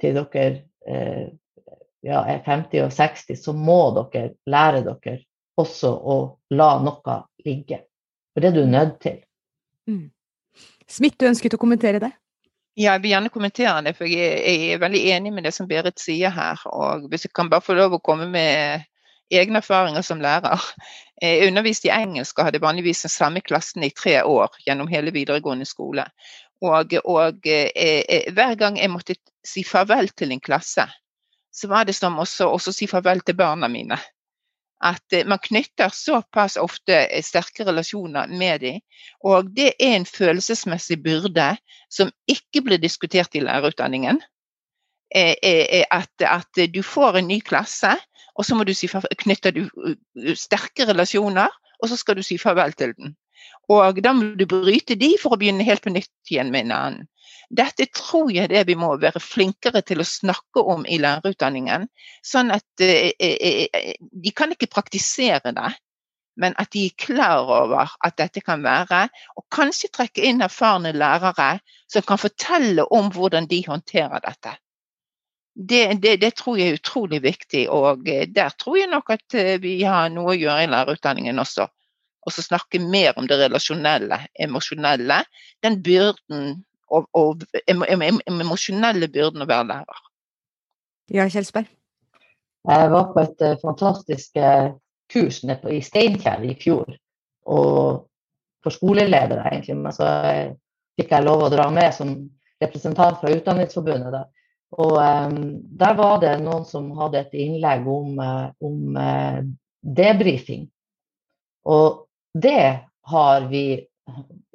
til 0.00 0.20
dere 0.20 0.44
eh, 0.84 1.26
ja, 2.04 2.22
er 2.24 2.44
50 2.44 2.84
og 2.84 2.92
60, 2.92 3.40
så 3.40 3.56
må 3.56 3.80
dere 3.96 4.34
lære 4.48 4.84
dere 4.84 5.18
også 5.60 5.90
å 5.92 6.16
la 6.56 6.70
noe 6.84 7.18
ligge. 7.44 7.82
For 8.32 8.44
det 8.44 8.52
er 8.52 8.60
du 8.60 8.68
nødt 8.68 9.00
til. 9.00 9.20
Mm. 9.88 10.08
Smith, 10.90 11.16
du 11.16 11.28
ønsket 11.28 11.56
å 11.56 11.60
kommentere 11.60 12.02
det? 12.02 12.12
Ja, 12.76 12.94
jeg 12.94 13.02
vil 13.02 13.14
gjerne 13.14 13.32
kommentere 13.32 13.80
det, 13.84 13.96
for 13.98 14.08
jeg 14.08 14.76
er 14.76 14.80
veldig 14.80 15.00
enig 15.16 15.32
med 15.34 15.48
det 15.48 15.52
som 15.56 15.68
Berit 15.68 16.00
sier 16.00 16.32
her. 16.32 16.60
Og 16.68 17.08
hvis 17.10 17.26
jeg 17.26 17.34
kan 17.36 17.50
bare 17.50 17.64
få 17.64 17.76
lov 17.76 17.96
å 17.96 18.04
komme 18.04 18.28
med 18.30 18.86
egne 19.30 19.60
erfaringer 19.62 20.02
som 20.02 20.20
lærer. 20.20 20.60
Jeg 21.22 21.48
underviste 21.48 21.88
i 21.88 21.94
engelsk 21.94 22.38
og 22.38 22.48
hadde 22.48 22.62
vanligvis 22.62 23.04
den 23.04 23.12
samme 23.12 23.42
klassen 23.44 23.84
i 23.84 23.92
tre 23.94 24.20
år 24.24 24.54
gjennom 24.66 24.88
hele 24.90 25.12
videregående 25.14 25.68
skole. 25.68 26.06
Og, 26.60 26.94
og 27.04 27.46
eh, 27.48 27.70
eh, 27.74 28.32
hver 28.36 28.56
gang 28.60 28.78
jeg 28.78 28.92
måtte 28.92 29.16
si 29.46 29.64
farvel 29.64 30.10
til 30.12 30.32
en 30.32 30.42
klasse, 30.44 30.84
så 31.52 31.68
var 31.68 31.86
det 31.88 31.96
som 31.96 32.18
også, 32.20 32.48
også 32.48 32.72
si 32.72 32.88
farvel 32.90 33.22
til 33.24 33.36
barna 33.36 33.68
mine. 33.68 33.96
At 34.84 35.12
eh, 35.12 35.26
man 35.28 35.40
knytter 35.44 35.92
såpass 35.92 36.56
ofte 36.60 37.02
sterke 37.24 37.64
relasjoner 37.68 38.28
med 38.28 38.60
dem. 38.64 38.80
Og 39.24 39.52
det 39.56 39.72
er 39.78 39.96
en 39.96 40.08
følelsesmessig 40.08 41.00
byrde 41.04 41.54
som 41.92 42.12
ikke 42.28 42.64
blir 42.64 42.80
diskutert 42.80 43.34
i 43.34 43.44
lærerutdanningen. 43.44 44.20
At, 45.10 46.22
at 46.22 46.60
du 46.70 46.82
får 46.86 47.18
en 47.18 47.26
ny 47.26 47.40
klasse, 47.42 47.96
og 48.38 48.46
så 48.46 48.54
må 48.54 48.64
du 48.64 48.72
si, 48.76 48.86
knytter 48.88 49.56
du 49.56 49.64
sterke 50.38 50.86
relasjoner, 50.88 51.50
og 51.80 51.90
så 51.90 51.98
skal 51.98 52.18
du 52.18 52.22
si 52.24 52.38
farvel 52.38 52.72
til 52.78 52.94
den. 52.96 53.16
Og 53.70 54.00
da 54.02 54.12
må 54.16 54.34
du 54.38 54.46
bryte 54.50 54.96
de 54.98 55.14
for 55.20 55.34
å 55.34 55.40
begynne 55.40 55.66
helt 55.66 55.84
på 55.84 55.92
nytt 55.94 56.32
igjen 56.32 56.50
med 56.54 56.68
en 56.68 56.76
annen. 56.76 57.08
Dette 57.50 57.88
tror 57.90 58.30
jeg 58.30 58.50
det 58.52 58.62
vi 58.68 58.76
må 58.78 58.92
være 59.02 59.22
flinkere 59.22 59.82
til 59.86 60.02
å 60.02 60.06
snakke 60.06 60.62
om 60.62 60.84
i 60.86 61.00
lærerutdanningen. 61.02 61.88
Sånn 62.26 62.52
at 62.54 62.84
eh, 62.84 63.10
eh, 63.18 63.66
eh, 63.66 63.94
de 63.98 64.32
kan 64.34 64.54
ikke 64.54 64.70
praktisere 64.70 65.50
det, 65.56 65.72
men 66.40 66.54
at 66.62 66.70
de 66.74 66.86
er 66.86 66.98
klar 66.98 67.50
over 67.50 67.90
at 68.06 68.16
dette 68.22 68.42
kan 68.46 68.62
være. 68.62 69.08
Og 69.34 69.46
kanskje 69.54 69.90
trekke 69.94 70.26
inn 70.30 70.46
erfarne 70.46 70.94
lærere 70.94 71.56
som 71.90 72.06
kan 72.06 72.22
fortelle 72.22 72.86
om 72.94 73.10
hvordan 73.14 73.50
de 73.50 73.64
håndterer 73.66 74.22
dette 74.26 74.54
det, 75.68 75.94
det, 76.02 76.16
det, 76.16 76.30
tror 76.36 76.56
jeg 76.56 76.70
er 76.70 76.78
utrolig 76.78 77.20
viktig, 77.22 77.66
og 77.68 78.08
eh, 78.08 78.24
der 78.32 78.52
tror 78.56 78.78
jeg 78.78 78.88
nok 78.88 79.12
at 79.12 79.36
eh, 79.36 79.58
vi 79.60 79.74
har 79.84 80.08
noe 80.12 80.32
å 80.32 80.38
gjøre 80.38 80.64
i 80.64 80.70
lærerutdanningen 80.72 81.42
også. 81.42 81.66
Og 82.24 82.32
så 82.32 82.44
snakke 82.44 82.80
mer 82.80 83.16
om 83.20 83.28
det 83.28 83.36
relasjonelle, 83.40 84.22
emosjonelle. 84.40 85.18
Den 85.64 85.80
byrden 85.84 86.62
og, 86.88 87.08
og 87.16 87.44
emosjonelle 87.68 89.08
byrden 89.12 89.44
å 89.44 89.48
være 89.48 89.68
lærer. 89.68 90.00
Ja, 91.12 91.28
Kjelsberg? 91.28 91.68
Jeg 92.68 92.90
var 92.92 93.12
på 93.14 93.22
et 93.24 93.44
uh, 93.44 93.56
fantastisk 93.62 94.36
kurs 95.10 95.40
nede 95.48 95.72
i 95.72 95.80
Steinkjer 95.84 96.44
i 96.44 96.52
fjor. 96.60 96.92
Og 97.48 98.04
for 98.60 98.76
skoleledere, 98.76 99.46
egentlig. 99.48 99.78
Men 99.80 99.96
så 99.96 100.10
fikk 101.00 101.16
jeg 101.16 101.24
lov 101.24 101.46
å 101.46 101.52
dra 101.52 101.70
med 101.72 101.88
som 101.96 102.12
representant 102.60 103.16
fra 103.22 103.32
Utdanningsforbundet. 103.32 104.12
Da. 104.12 104.26
Og 104.78 104.92
um, 104.98 105.38
der 105.80 105.96
var 105.98 106.20
det 106.22 106.36
noen 106.44 106.64
som 106.68 106.90
hadde 106.98 107.24
et 107.24 107.34
innlegg 107.34 107.88
om, 107.90 108.14
uh, 108.22 108.50
om 108.62 108.94
uh, 108.94 109.40
debrifing. 109.82 110.68
Og 111.66 112.06
det 112.38 112.86
har 113.10 113.48
vi 113.50 113.64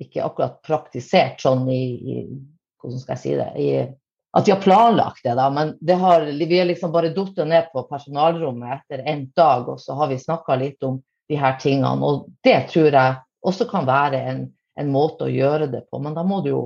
ikke 0.02 0.24
akkurat 0.24 0.62
praktisert 0.66 1.44
sånn 1.44 1.68
i, 1.72 1.84
i 1.96 2.18
Hvordan 2.86 3.02
skal 3.02 3.16
jeg 3.16 3.22
si 3.24 3.32
det? 3.34 3.46
I, 3.58 3.70
at 4.38 4.46
vi 4.46 4.52
har 4.54 4.60
planlagt 4.62 5.24
det, 5.24 5.34
da. 5.40 5.48
Men 5.50 5.72
det 5.82 5.96
har, 5.98 6.22
vi 6.22 6.58
har 6.60 6.68
liksom 6.70 6.92
bare 6.94 7.10
falt 7.16 7.40
ned 7.50 7.72
på 7.74 7.82
personalrommet 7.90 8.76
etter 8.76 9.02
en 9.10 9.24
dag, 9.34 9.70
og 9.72 9.80
så 9.82 9.96
har 9.98 10.12
vi 10.12 10.20
snakka 10.22 10.58
litt 10.62 10.84
om 10.86 11.00
de 11.32 11.40
her 11.40 11.56
tingene. 11.58 11.98
Og 12.06 12.28
det 12.46 12.68
tror 12.70 12.92
jeg 12.92 13.16
også 13.42 13.66
kan 13.72 13.88
være 13.90 14.20
en, 14.30 14.44
en 14.78 14.92
måte 14.94 15.26
å 15.26 15.34
gjøre 15.34 15.72
det 15.72 15.86
på. 15.90 16.02
Men 16.04 16.14
da 16.14 16.22
må 16.28 16.44
du 16.46 16.52
jo 16.52 16.62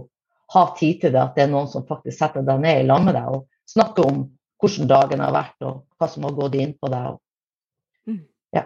ha 0.53 0.65
tid 0.77 1.03
til 1.03 1.13
det, 1.13 1.21
at 1.21 1.38
det 1.38 1.45
er 1.45 1.51
noen 1.51 1.69
som 1.69 1.85
faktisk 1.88 2.17
setter 2.17 2.45
deg 2.45 2.62
ned 2.63 2.83
i 2.83 2.89
lag 2.89 3.05
med 3.05 3.17
deg 3.17 3.29
og 3.38 3.47
snakker 3.69 4.09
om 4.09 4.27
hvordan 4.59 4.89
dagen 4.89 5.23
har 5.23 5.33
vært, 5.35 5.55
og 5.63 5.85
hva 5.95 6.09
som 6.12 6.25
har 6.27 6.35
gått 6.35 6.57
inn 6.59 6.73
på 6.75 6.89
deg. 6.91 7.19
Mm. 8.09 8.19
Ja. 8.57 8.63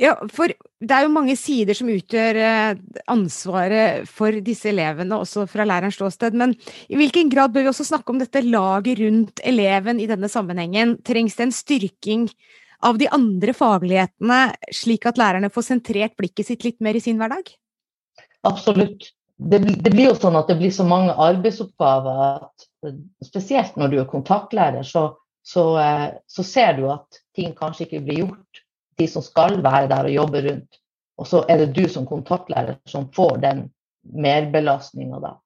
ja, 0.00 0.14
for 0.32 0.48
det 0.52 0.96
er 0.96 1.04
jo 1.04 1.12
mange 1.12 1.34
sider 1.36 1.76
som 1.76 1.90
utgjør 1.92 2.40
eh, 2.40 2.80
ansvaret 3.12 4.08
for 4.08 4.38
disse 4.44 4.70
elevene, 4.70 5.18
også 5.18 5.44
fra 5.50 5.66
lærerens 5.68 5.98
ståsted. 5.98 6.38
Men 6.38 6.54
i 6.88 6.96
hvilken 7.00 7.32
grad 7.32 7.52
bør 7.52 7.66
vi 7.66 7.72
også 7.74 7.90
snakke 7.90 8.14
om 8.14 8.22
dette 8.22 8.44
laget 8.46 9.02
rundt 9.02 9.44
eleven 9.44 10.00
i 10.00 10.08
denne 10.08 10.30
sammenhengen? 10.32 10.96
Trengs 11.04 11.36
det 11.36 11.48
en 11.48 11.56
styrking 11.56 12.28
av 12.86 12.96
de 12.98 13.10
andre 13.12 13.52
faglighetene, 13.54 14.44
slik 14.74 15.04
at 15.10 15.20
lærerne 15.20 15.52
får 15.52 15.68
sentrert 15.68 16.16
blikket 16.18 16.48
sitt 16.48 16.64
litt 16.66 16.80
mer 16.82 16.96
i 16.96 17.02
sin 17.04 17.20
hverdag? 17.20 17.52
Absolutt 18.48 19.12
det, 19.50 19.58
det, 19.58 19.90
blir 19.90 20.10
jo 20.10 20.18
sånn 20.18 20.36
at 20.38 20.50
det 20.50 20.58
blir 20.60 20.72
så 20.74 20.84
mange 20.86 21.14
arbeidsoppgaver 21.14 22.22
at 22.36 22.66
spesielt 23.24 23.76
når 23.78 23.92
du 23.92 23.98
er 24.02 24.10
kontaktlærer, 24.10 24.86
så, 24.86 25.06
så, 25.46 25.64
eh, 25.80 26.08
så, 26.26 26.44
ser 26.46 26.76
du 26.78 26.88
at 26.92 27.22
ting 27.36 27.54
kanskje 27.58 27.86
ikke 27.86 28.02
blir 28.06 28.24
gjort. 28.24 28.62
De 29.00 29.08
som 29.08 29.24
skal 29.24 29.60
være 29.64 29.88
der 29.90 30.08
og 30.08 30.16
jobbe 30.16 30.42
rundt. 30.46 30.80
Og 31.20 31.28
så 31.28 31.44
er 31.50 31.62
det 31.62 31.72
du 31.76 31.86
som 31.88 32.06
kontaktlærer 32.08 32.78
som 32.88 33.08
får 33.14 33.38
den 33.44 33.64
merbelastninga 34.02 35.20
da. 35.22 35.36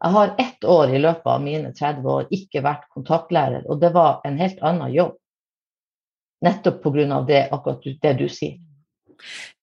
Jeg 0.00 0.16
har 0.16 0.34
ett 0.38 0.64
år 0.64 0.94
i 0.96 1.00
løpet 1.00 1.28
av 1.28 1.42
mine 1.44 1.72
30 1.76 2.08
år 2.08 2.30
ikke 2.32 2.62
vært 2.64 2.86
kontaktlærer, 2.94 3.66
og 3.68 3.82
det 3.82 3.92
var 3.92 4.22
en 4.24 4.38
helt 4.40 4.62
annen 4.64 4.92
jobb. 4.94 5.16
Nettopp 6.40 6.80
pga. 6.82 7.20
det, 7.28 7.42
akkurat 7.52 7.84
det 8.02 8.14
du 8.16 8.28
sier. 8.32 8.56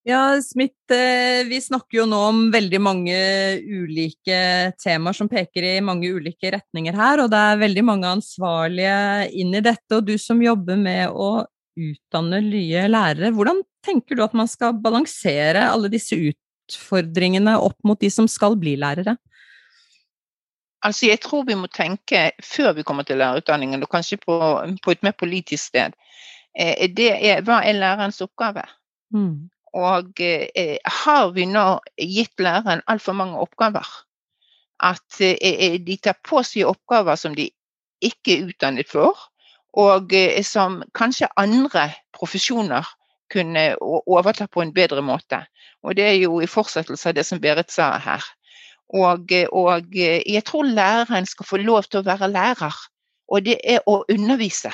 Ja, 0.08 0.42
Smith, 0.42 0.92
eh, 0.92 1.44
vi 1.48 1.58
snakker 1.62 1.98
jo 1.98 2.04
nå 2.08 2.18
om 2.30 2.38
veldig 2.52 2.80
mange 2.80 3.16
ulike 3.60 4.38
temaer 4.80 5.16
som 5.18 5.28
peker 5.28 5.66
i 5.68 5.72
mange 5.84 6.08
ulike 6.08 6.54
retninger 6.54 6.96
her, 6.96 7.20
og 7.20 7.34
det 7.34 7.42
er 7.44 7.60
veldig 7.60 7.84
mange 7.84 8.08
ansvarlige 8.16 8.94
inn 9.36 9.52
i 9.52 9.62
dette. 9.66 9.98
Og 9.98 10.06
du 10.08 10.14
som 10.16 10.40
jobber 10.40 10.80
med 10.80 11.12
å 11.12 11.44
utdanne 11.76 12.40
nye 12.46 12.86
lærere, 12.88 13.34
hvordan 13.36 13.60
tenker 13.84 14.16
du 14.16 14.24
at 14.24 14.38
man 14.38 14.48
skal 14.48 14.80
balansere 14.80 15.66
alle 15.68 15.92
disse 15.92 16.16
utfordringene 16.16 17.58
opp 17.60 17.76
mot 17.84 18.00
de 18.00 18.08
som 18.08 18.32
skal 18.32 18.56
bli 18.56 18.78
lærere? 18.80 19.18
Altså, 20.88 21.10
jeg 21.12 21.20
tror 21.28 21.44
vi 21.52 21.60
må 21.60 21.68
tenke 21.68 22.30
før 22.48 22.78
vi 22.80 22.88
kommer 22.88 23.04
til 23.04 23.20
lærerutdanningen, 23.20 23.84
og 23.84 23.92
kanskje 23.92 24.22
på, 24.24 24.40
på 24.80 24.96
et 24.96 25.04
mer 25.04 25.20
politisk 25.20 25.68
sted. 25.68 26.00
Eh, 26.56 26.88
det 26.96 27.12
er 27.12 27.44
hva 27.44 27.60
er 27.68 27.76
lærerens 27.76 28.24
oppgave? 28.24 28.64
Mm. 29.12 29.50
Og 29.78 30.22
eh, 30.24 30.78
har 31.04 31.32
vi 31.36 31.46
nå 31.46 31.66
gitt 32.02 32.42
læreren 32.42 32.82
altfor 32.90 33.14
mange 33.18 33.38
oppgaver? 33.38 33.88
At 34.82 35.22
eh, 35.22 35.38
eh, 35.42 35.78
de 35.82 35.98
tar 36.02 36.18
på 36.26 36.42
seg 36.46 36.70
oppgaver 36.70 37.18
som 37.20 37.36
de 37.38 37.50
ikke 38.02 38.34
er 38.34 38.48
utdannet 38.52 38.90
for, 38.90 39.20
og 39.78 40.14
eh, 40.18 40.42
som 40.46 40.82
kanskje 40.98 41.30
andre 41.38 41.92
profesjoner 42.18 42.90
kunne 43.34 43.70
overta 43.82 44.48
på 44.48 44.64
en 44.64 44.74
bedre 44.74 45.04
måte. 45.04 45.44
Og 45.84 45.98
det 45.98 46.06
er 46.08 46.18
jo 46.24 46.40
i 46.42 46.50
fortsettelse 46.50 47.12
av 47.12 47.18
det 47.18 47.26
som 47.28 47.42
Berit 47.44 47.74
sa 47.74 47.92
her. 48.02 48.24
Og, 48.96 49.30
eh, 49.36 49.50
og 49.52 49.94
eh, 49.94 50.24
jeg 50.26 50.46
tror 50.48 50.66
læreren 50.66 51.30
skal 51.30 51.50
få 51.50 51.62
lov 51.62 51.90
til 51.92 52.02
å 52.02 52.08
være 52.08 52.32
lærer, 52.34 52.82
og 53.28 53.46
det 53.46 53.60
er 53.68 53.84
å 53.86 54.02
undervise. 54.10 54.72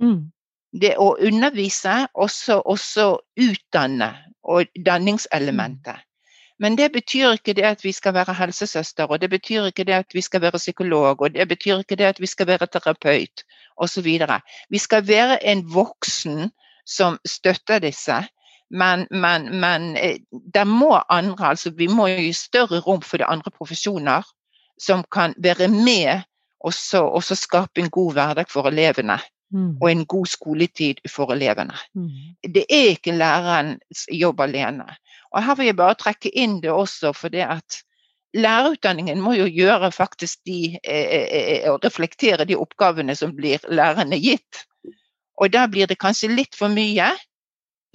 Mm 0.00 0.30
det 0.72 0.96
å 1.00 1.14
undervise, 1.24 2.06
også, 2.14 2.60
også 2.64 3.08
utdanne 3.40 4.12
og 4.42 4.68
danningselementet. 4.86 5.96
Mm. 5.96 6.04
Men 6.58 6.76
det 6.78 6.90
betyr 6.92 7.36
ikke 7.36 7.54
det 7.54 7.64
at 7.64 7.84
vi 7.84 7.92
skal 7.92 8.14
være 8.14 8.34
helsesøster, 8.34 9.06
og 9.06 9.20
det 9.20 9.30
betyr 9.30 9.70
ikke 9.70 9.84
det 9.86 9.94
at 9.94 10.14
vi 10.14 10.20
skal 10.20 10.42
være 10.42 10.58
psykolog, 10.58 11.22
og 11.22 11.34
det 11.34 11.48
betyr 11.48 11.84
ikke 11.84 11.96
det 11.96 12.04
at 12.04 12.20
vi 12.20 12.26
skal 12.26 12.46
være 12.46 12.66
terapeut 12.66 13.44
osv. 13.76 14.08
Vi 14.70 14.78
skal 14.78 15.08
være 15.08 15.38
en 15.46 15.62
voksen 15.74 16.50
som 16.86 17.18
støtter 17.26 17.78
disse. 17.78 18.24
Men, 18.70 19.06
men, 19.10 19.60
men 19.60 19.96
eh, 19.96 20.18
det 20.54 20.66
må 20.66 20.98
andre, 21.08 21.48
altså 21.48 21.70
vi 21.70 21.86
må 21.86 22.06
gi 22.06 22.32
større 22.32 22.80
rom 22.80 23.00
for 23.02 23.16
de 23.16 23.24
andre 23.24 23.50
profesjoner 23.50 24.26
som 24.80 25.04
kan 25.12 25.34
være 25.38 25.68
med 25.68 26.20
og 26.60 26.74
så 26.74 27.34
skape 27.34 27.80
en 27.80 27.90
god 27.90 28.12
hverdag 28.12 28.50
for 28.50 28.68
elevene. 28.68 29.18
Mm. 29.50 29.78
og 29.80 29.90
en 29.90 30.04
god 30.06 30.26
skoletid 30.28 30.98
for 31.08 31.32
elevene. 31.32 31.76
Mm. 31.96 32.08
Det 32.54 32.66
er 32.68 32.90
ikke 32.92 33.14
lærerens 33.16 34.04
jobb 34.12 34.40
alene. 34.44 34.84
Og 35.32 35.44
Her 35.44 35.54
vil 35.56 35.70
jeg 35.70 35.76
bare 35.76 35.96
trekke 35.96 36.32
inn 36.36 36.58
det 36.60 36.70
også, 36.70 37.14
for 37.16 37.32
det 37.32 37.46
at 37.46 37.78
lærerutdanningen 38.36 39.20
må 39.20 39.32
jo 39.38 39.46
gjøre 39.48 39.92
faktisk 39.92 40.38
de, 40.46 40.78
eh, 40.84 41.08
eh, 41.16 41.64
eh 41.64 41.78
reflektere 41.84 42.44
de 42.44 42.56
oppgavene 42.56 43.16
som 43.16 43.32
blir 43.36 43.64
lærerne 43.68 44.20
gitt. 44.20 44.64
Og 45.40 45.52
da 45.52 45.66
blir 45.66 45.86
det 45.86 45.98
kanskje 45.98 46.34
litt 46.34 46.54
for 46.58 46.68
mye 46.68 47.08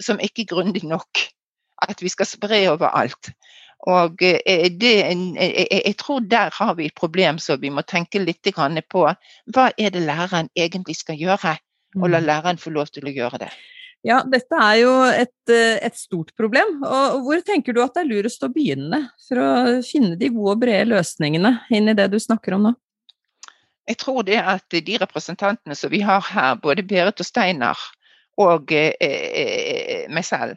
som 0.02 0.18
ikke 0.18 0.42
er 0.42 0.50
grundig 0.54 0.82
nok. 0.82 1.22
At 1.82 2.02
vi 2.02 2.08
skal 2.08 2.26
spre 2.26 2.64
overalt. 2.70 3.30
Og 3.90 4.22
eh, 4.24 4.70
det, 4.72 4.94
jeg 5.04 5.94
tror 6.00 6.24
der 6.24 6.54
har 6.56 6.74
vi 6.78 6.88
et 6.88 6.96
problem 6.96 7.38
som 7.42 7.60
vi 7.60 7.70
må 7.70 7.84
tenke 7.84 8.22
litt 8.22 8.48
på 8.88 9.04
hva 9.04 9.68
er 9.76 9.90
det 9.92 10.06
læreren 10.06 10.48
egentlig 10.56 10.96
skal 10.96 11.20
gjøre, 11.20 11.58
og 12.00 12.08
la 12.08 12.20
mm. 12.20 12.26
læreren 12.26 12.58
få 12.58 12.70
lov 12.70 12.88
til 12.94 13.04
å 13.04 13.12
gjøre 13.12 13.44
det. 13.44 13.52
Ja, 14.04 14.18
dette 14.28 14.56
er 14.60 14.78
jo 14.82 14.94
et, 15.08 15.36
eh, 15.48 15.78
et, 15.80 15.96
stort 15.96 16.34
problem. 16.36 16.82
Og 16.84 17.24
hvor 17.24 17.40
tenker 17.44 17.72
du 17.72 17.80
at 17.80 17.94
det 17.96 18.04
er 18.04 18.10
lurest 18.10 18.42
å 18.44 18.52
begynne 18.52 19.06
for 19.28 19.40
å 19.40 19.50
finne 19.84 20.18
de 20.20 20.28
gode 20.32 20.56
og 20.58 20.64
brede 20.64 20.90
løsningene 20.90 21.54
inn 21.72 21.88
i 21.88 21.96
det 21.96 22.10
du 22.12 22.18
snakker 22.20 22.56
om 22.56 22.68
nå? 22.68 22.74
Jeg 23.88 24.00
tror 24.00 24.24
det 24.24 24.40
at 24.40 24.76
de 24.76 24.98
representantene 25.00 25.76
som 25.76 25.92
vi 25.92 26.02
har 26.04 26.20
her, 26.24 26.56
både 26.60 26.84
Berit 26.84 27.20
og 27.20 27.28
Steinar 27.28 27.80
og 28.40 28.72
eh, 28.72 28.92
eh 29.00 30.12
meg 30.12 30.24
selv, 30.28 30.56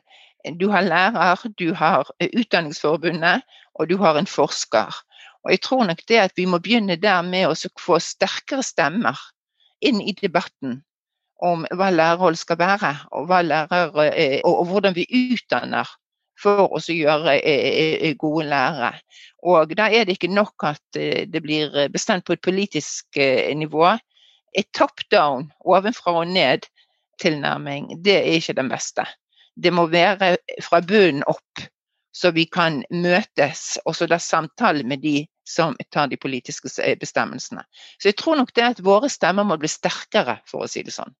du 0.56 0.69
har 0.69 0.82
lærer, 0.82 1.47
du 1.58 1.73
har 1.73 2.08
eh, 2.19 2.30
Utdanningsforbundet, 2.38 3.41
og 3.76 3.89
du 3.89 3.97
har 3.97 4.17
en 4.17 4.28
forsker. 4.28 4.95
Og 5.43 5.52
jeg 5.52 5.62
tror 5.62 5.86
nok 5.86 6.02
det 6.08 6.19
at 6.21 6.34
vi 6.36 6.45
må 6.45 6.60
begynne 6.60 6.95
der 6.95 7.21
med 7.21 7.47
å 7.50 7.56
få 7.80 8.00
sterkere 8.04 8.63
stemmer 8.63 9.17
inn 9.82 10.02
i 10.02 10.15
debatten 10.17 10.82
om 11.38 11.67
hva 11.78 11.91
lærerhold 11.93 12.38
skal 12.39 12.58
være, 12.58 12.95
og, 13.12 13.30
lærere, 13.45 14.08
eh, 14.13 14.41
og, 14.43 14.65
hvordan 14.71 14.95
vi 14.95 15.06
utdanner 15.34 15.88
for 16.41 16.65
å 16.73 16.82
gjøre 16.82 17.38
eh, 17.41 18.15
gode 18.17 18.47
lærere. 18.50 18.97
Og 19.45 19.73
da 19.78 19.89
er 19.93 20.06
det 20.06 20.17
ikke 20.17 20.34
nok 20.34 20.65
at 20.65 20.97
det 20.97 21.41
blir 21.41 21.88
bestemt 21.93 22.26
på 22.26 22.34
et 22.34 22.41
politisk 22.41 23.19
nivå. 23.56 23.93
Et 24.58 24.67
top 24.73 25.06
down, 25.13 25.52
ovenfra 25.62 26.15
og 26.17 26.28
ned-tilnærming, 26.34 28.02
det 28.04 28.17
er 28.17 28.41
ikke 28.41 28.58
den 28.58 28.73
beste 28.73 29.06
det 29.58 29.74
må 29.74 29.88
være 29.89 30.36
fra 30.63 30.82
bunnen 30.86 31.26
opp, 31.28 31.65
så 32.13 32.32
vi 32.34 32.48
kan 32.50 32.82
møtes 32.93 33.78
og 33.86 33.96
så 33.98 34.08
da 34.10 34.20
samtale 34.22 34.86
med 34.88 35.04
de 35.04 35.20
som 35.48 35.76
tar 35.93 36.10
de 36.12 36.17
politiske 36.20 36.70
bestemmelsene. 37.00 37.63
Så 37.98 38.12
jeg 38.12 38.17
tror 38.20 38.38
nok 38.39 38.52
det 38.56 38.65
at 38.65 38.84
våre 38.84 39.10
stemmer 39.10 39.48
må 39.48 39.58
bli 39.60 39.70
sterkere, 39.72 40.41
for 40.50 40.65
å 40.65 40.70
si 40.72 40.84
det 40.84 40.93
sånn. 40.96 41.13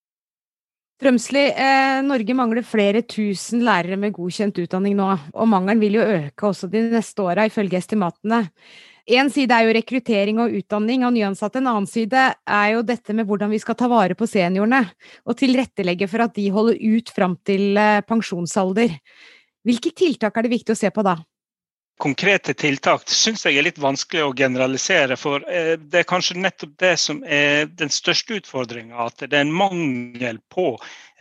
Trømsli, 0.98 1.44
eh, 1.54 2.00
Norge 2.02 2.34
mangler 2.34 2.66
flere 2.66 3.04
tusen 3.06 3.62
lærere 3.66 4.00
med 4.02 4.16
godkjent 4.16 4.58
utdanning 4.64 4.96
nå, 4.98 5.12
og 5.38 5.50
mangelen 5.50 5.82
vil 5.84 6.00
jo 6.00 6.06
øke 6.16 6.50
også 6.50 6.70
de 6.74 6.88
neste 6.90 7.22
åra, 7.22 7.46
ifølge 7.46 7.78
estimatene. 7.78 8.48
Én 9.08 9.30
side 9.32 9.56
er 9.56 9.64
jo 9.64 9.76
rekruttering 9.78 10.40
og 10.44 10.52
utdanning 10.58 11.06
av 11.08 11.14
nyansatte, 11.16 11.62
en 11.62 11.70
annen 11.72 11.88
side 11.88 12.24
er 12.44 12.72
jo 12.74 12.82
dette 12.84 13.14
med 13.16 13.24
hvordan 13.30 13.54
vi 13.54 13.60
skal 13.64 13.78
ta 13.80 13.88
vare 13.88 14.18
på 14.20 14.28
seniorene, 14.28 14.82
og 15.24 15.38
tilrettelegge 15.40 16.10
for 16.12 16.26
at 16.26 16.34
de 16.36 16.50
holder 16.52 16.76
ut 16.76 17.12
fram 17.16 17.38
til 17.48 17.80
eh, 17.80 18.02
pensjonsalder. 18.04 18.98
Hvilke 19.64 19.94
tiltak 19.96 20.36
er 20.36 20.44
det 20.44 20.52
viktig 20.52 20.76
å 20.76 20.80
se 20.80 20.92
på 20.92 21.06
da? 21.08 21.16
Konkrete 22.04 22.52
tiltak 22.54 23.08
syns 23.10 23.46
jeg 23.48 23.56
er 23.58 23.66
litt 23.66 23.80
vanskelig 23.82 24.26
å 24.26 24.34
generalisere. 24.36 25.16
For 25.18 25.46
eh, 25.48 25.78
det 25.80 26.04
er 26.04 26.10
kanskje 26.10 26.36
nettopp 26.44 26.74
det 26.84 26.92
som 27.00 27.22
er 27.24 27.72
den 27.80 27.94
største 27.94 28.42
utfordringa. 28.42 29.08
At 29.08 29.24
det 29.24 29.32
er 29.32 29.46
en 29.46 29.56
mangel 29.56 30.42
på 30.52 30.74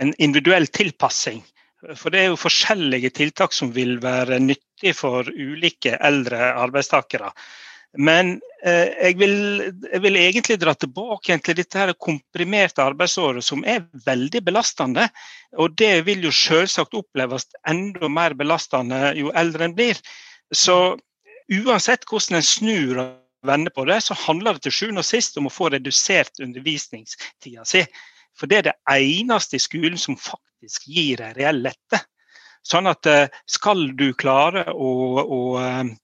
en 0.03 0.11
individuell 0.19 0.67
tilpassing. 0.75 1.39
For 1.95 2.11
det 2.11 2.25
er 2.25 2.29
jo 2.33 2.41
forskjellige 2.41 3.13
tiltak 3.15 3.55
som 3.55 3.71
vil 3.79 4.01
være 4.03 4.41
nyttig 4.43 4.97
for 4.99 5.31
ulike 5.31 5.95
eldre 6.03 6.51
arbeidstakere. 6.67 7.31
Men 7.97 8.41
eh, 8.65 8.93
jeg, 8.93 9.17
vil, 9.21 9.37
jeg, 9.93 10.01
vil, 10.05 10.19
egentlig 10.21 10.59
dra 10.61 10.75
tilbake 10.77 11.39
til 11.45 11.57
dette 11.57 11.81
her 11.81 11.93
komprimerte 12.03 12.85
arbeidsåret, 12.85 13.45
som 13.45 13.65
er 13.65 13.87
veldig 14.07 14.43
belastende. 14.45 15.09
Og 15.57 15.77
det 15.79 16.05
vil 16.09 16.27
jo 16.27 16.33
selvsagt 16.35 16.97
oppleves 16.99 17.49
enda 17.69 18.11
mer 18.13 18.37
belastende 18.37 19.15
jo 19.17 19.33
eldre 19.35 19.69
en 19.69 19.77
blir. 19.77 20.01
Så 20.53 20.97
uansett 21.53 22.05
hvordan 22.11 22.41
en 22.41 22.47
snur 22.47 23.01
og 23.05 23.15
vender 23.47 23.71
på 23.71 23.87
det, 23.89 24.01
så 24.03 24.17
handler 24.27 24.57
det 24.57 24.67
til 24.67 24.75
sjuende 24.75 25.05
og 25.05 25.09
sist 25.09 25.39
om 25.39 25.49
å 25.49 25.55
få 25.55 25.71
redusert 25.73 26.43
undervisningstida 26.43 27.65
si. 27.69 27.85
For 28.37 28.51
det 28.51 28.59
er 28.59 28.67
det 28.69 28.77
eneste 28.93 29.57
i 29.57 29.63
skolen 29.63 29.97
som 30.01 30.19
faktisk 30.21 30.89
gir 30.91 31.23
en 31.25 31.37
reell 31.39 31.63
lette. 31.65 32.03
Sånn 32.67 32.91
at 32.91 33.07
eh, 33.07 33.31
skal 33.49 33.93
du 33.97 34.11
klare 34.19 34.67
å, 34.75 34.91
å 35.23 35.41
eh, 35.63 35.95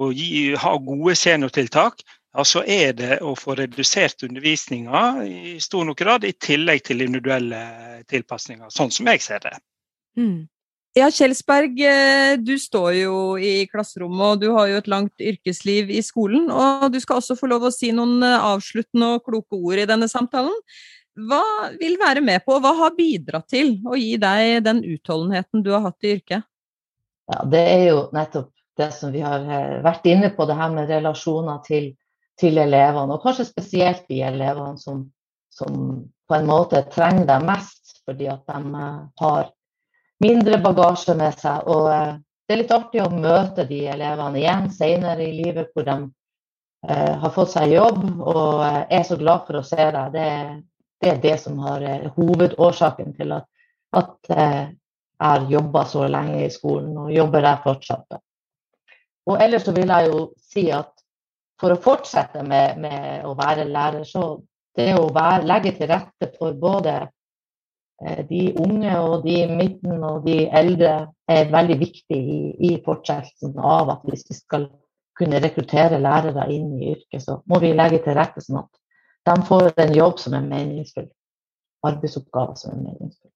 og 0.00 0.16
gi, 0.16 0.54
ha 0.56 0.72
gode 0.80 1.14
seniortiltak, 1.18 2.04
ja, 2.30 2.44
så 2.46 2.62
er 2.62 2.94
det 2.94 3.18
å 3.26 3.34
få 3.38 3.56
redusert 3.58 4.22
undervisninga 4.26 5.02
i 5.26 5.56
stor 5.62 5.84
nok 5.88 5.98
grad, 5.98 6.24
i 6.24 6.36
tillegg 6.38 6.84
til 6.86 7.02
individuelle 7.02 7.60
tilpasninger, 8.10 8.70
sånn 8.70 8.92
som 8.94 9.10
jeg 9.10 9.22
ser 9.24 9.42
det. 9.44 9.56
Mm. 10.18 10.46
Ja, 10.98 11.06
Kjelsberg, 11.14 11.76
eh, 11.86 12.36
du 12.42 12.56
står 12.58 12.94
jo 12.98 13.16
i 13.38 13.66
klasserommet, 13.70 14.24
og 14.26 14.40
du 14.42 14.48
har 14.56 14.70
jo 14.70 14.78
et 14.80 14.88
langt 14.90 15.22
yrkesliv 15.22 15.90
i 15.94 16.00
skolen. 16.02 16.48
Og 16.50 16.88
du 16.90 16.98
skal 17.02 17.20
også 17.20 17.36
få 17.38 17.46
lov 17.50 17.68
å 17.68 17.74
si 17.74 17.92
noen 17.94 18.18
eh, 18.26 18.46
avsluttende 18.50 19.12
og 19.14 19.22
kloke 19.26 19.54
ord 19.54 19.78
i 19.78 19.86
denne 19.86 20.08
samtalen. 20.10 20.56
Hva 21.30 21.42
vil 21.78 21.94
være 22.00 22.22
med 22.26 22.42
på, 22.42 22.56
og 22.56 22.64
hva 22.64 22.74
har 22.78 22.96
bidratt 22.96 23.46
til 23.52 23.76
å 23.86 23.98
gi 23.98 24.16
deg 24.18 24.64
den 24.66 24.82
utholdenheten 24.82 25.62
du 25.62 25.70
har 25.76 25.84
hatt 25.86 26.06
i 26.06 26.16
yrket? 26.16 26.46
Ja, 27.30 27.44
Det 27.46 27.62
er 27.62 27.84
jo 27.92 28.02
nettopp 28.14 28.50
det 28.80 28.90
som 28.96 29.12
vi 29.12 29.20
har 29.24 29.44
eh, 29.44 29.80
vært 29.84 30.06
inne 30.08 30.30
på, 30.34 30.46
det 30.48 30.56
her 30.58 30.72
med 30.74 30.90
relasjoner 30.90 31.60
til, 31.66 31.90
til 32.40 32.60
elevene. 32.60 33.16
Og 33.16 33.24
kanskje 33.24 33.48
spesielt 33.48 34.06
de 34.08 34.22
elevene 34.26 34.80
som, 34.80 35.04
som, 35.52 35.74
på 36.28 36.36
en 36.36 36.48
måte 36.48 36.82
trenger 36.92 37.28
det 37.28 37.40
mest, 37.44 38.00
fordi 38.08 38.30
at 38.32 38.46
de 38.48 38.84
eh, 38.84 39.02
har 39.24 39.52
mindre 40.24 40.60
bagasje 40.64 41.16
med 41.18 41.36
seg. 41.40 41.68
Og 41.68 41.90
eh, 41.92 42.16
det 42.48 42.56
er 42.56 42.62
litt 42.62 42.74
artig 42.74 43.04
å 43.04 43.12
møte 43.12 43.68
de 43.68 43.84
elevene 43.92 44.40
igjen 44.40 44.72
senere 44.74 45.26
i 45.26 45.36
livet, 45.36 45.70
hvor 45.74 45.86
de 45.86 46.00
har 46.80 47.28
fått 47.34 47.50
seg 47.52 47.74
jobb 47.74 48.22
og 48.24 48.62
er 48.64 49.02
så 49.04 49.18
glad 49.20 49.42
for 49.44 49.58
å 49.58 49.66
se 49.68 49.84
deg. 49.92 50.14
Det, 50.14 50.28
det 51.04 51.10
er 51.10 51.18
det 51.20 51.34
som 51.42 51.58
har 51.60 51.84
hovedårsaken 52.16 53.12
til 53.18 53.34
at, 53.36 53.44
at 54.00 54.30
har 55.20 55.44
jobba 55.52 55.84
så 55.84 56.06
lenge 56.08 56.46
i 56.46 56.50
skolen, 56.50 56.96
og 56.96 57.12
jobber 57.12 57.44
der 57.44 57.60
fortsatt. 57.64 58.18
Og 59.28 59.42
ellers 59.42 59.66
så 59.66 59.74
vil 59.76 59.90
jeg 59.92 60.10
jo 60.10 60.24
si 60.50 60.68
at 60.74 60.92
for 61.60 61.74
å 61.74 61.80
fortsette 61.82 62.42
med, 62.46 62.78
med 62.80 63.26
å 63.28 63.34
være 63.36 63.68
lærer, 63.68 64.04
så 64.08 64.40
det 64.76 64.94
å 64.96 65.08
være, 65.12 65.44
legge 65.48 65.74
til 65.76 65.90
rette 65.90 66.30
for 66.38 66.56
både 66.56 66.94
eh, 67.02 68.22
de 68.28 68.46
unge 68.62 68.94
og 69.02 69.26
de 69.26 69.36
i 69.42 69.48
midten 69.50 70.04
og 70.06 70.24
de 70.24 70.44
eldre 70.46 70.94
er 71.28 71.50
veldig 71.52 71.78
viktig 71.82 72.20
i, 72.20 72.40
i 72.70 72.76
fortsettelsen 72.84 73.58
av 73.58 73.92
at 73.96 74.06
hvis 74.08 74.24
vi 74.30 74.38
skal 74.38 74.70
kunne 75.20 75.40
rekruttere 75.42 76.00
lærere 76.00 76.46
inn 76.54 76.70
i 76.78 76.94
yrket, 76.94 77.26
så 77.26 77.40
må 77.50 77.60
vi 77.60 77.74
legge 77.76 78.00
til 78.04 78.16
rette 78.16 78.40
sånn 78.44 78.62
at 78.62 78.70
de 79.28 79.36
får 79.44 79.74
en 79.84 79.92
jobb 79.92 80.22
som 80.22 80.36
er 80.38 80.46
meningsfull. 80.46 81.10
Arbeidsoppgaver 81.84 82.56
som 82.60 82.72
er 82.72 82.80
meningsfulle. 82.86 83.34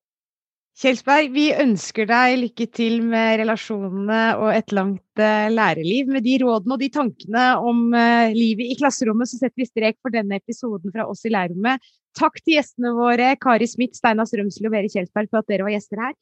Kjelsberg, 0.74 1.28
vi 1.30 1.44
ønsker 1.54 2.08
deg 2.10 2.32
lykke 2.40 2.64
til 2.74 2.96
med 3.06 3.36
relasjonene 3.38 4.22
og 4.42 4.48
et 4.50 4.72
langt 4.74 5.20
uh, 5.22 5.46
lærerliv. 5.52 6.08
Med 6.10 6.24
de 6.26 6.34
rådene 6.42 6.74
og 6.74 6.80
de 6.82 6.88
tankene 6.90 7.44
om 7.62 7.84
uh, 7.94 8.32
livet 8.34 8.72
i 8.72 8.78
klasserommet, 8.80 9.30
så 9.30 9.38
setter 9.38 9.62
vi 9.62 9.68
strek 9.68 10.00
for 10.02 10.10
denne 10.10 10.40
episoden 10.40 10.90
fra 10.90 11.06
oss 11.06 11.22
i 11.28 11.30
lærerrommet. 11.30 11.84
Takk 12.18 12.40
til 12.42 12.56
gjestene 12.56 12.90
våre, 12.96 13.36
Kari 13.38 13.68
Smith, 13.70 13.94
Steinar 13.94 14.26
Strømsli 14.26 14.66
og 14.66 14.74
Vere 14.74 14.90
Kjelsberg, 14.90 15.30
for 15.30 15.44
at 15.44 15.52
dere 15.52 15.66
var 15.68 15.76
gjester 15.76 16.02
her. 16.02 16.16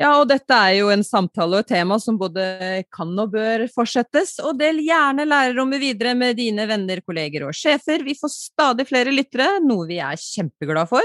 Ja, 0.00 0.14
og 0.16 0.30
dette 0.30 0.56
er 0.56 0.78
jo 0.78 0.88
en 0.88 1.04
samtale 1.04 1.58
og 1.58 1.66
et 1.66 1.68
tema 1.74 1.98
som 2.00 2.16
både 2.16 2.46
kan 2.88 3.12
og 3.20 3.34
bør 3.34 3.66
fortsettes. 3.74 4.38
Og 4.40 4.56
del 4.56 4.80
gjerne 4.86 5.26
lærerrommet 5.28 5.82
videre 5.82 6.14
med 6.16 6.38
dine 6.40 6.64
venner, 6.70 7.02
kolleger 7.04 7.44
og 7.50 7.52
sjefer. 7.52 8.00
Vi 8.06 8.16
får 8.16 8.32
stadig 8.32 8.88
flere 8.88 9.12
lyttere, 9.12 9.58
noe 9.60 9.84
vi 9.90 10.00
er 10.00 10.16
kjempeglade 10.16 10.88
for. 10.88 11.04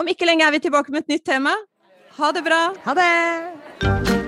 Om 0.00 0.08
ikke 0.08 0.24
lenge 0.24 0.48
er 0.48 0.56
vi 0.56 0.62
tilbake 0.64 0.94
med 0.94 1.04
et 1.04 1.12
nytt 1.12 1.26
tema. 1.28 1.52
Ha 2.16 2.32
det 2.32 2.42
bra! 2.42 2.74
Ha 2.84 2.94
det! 2.94 4.21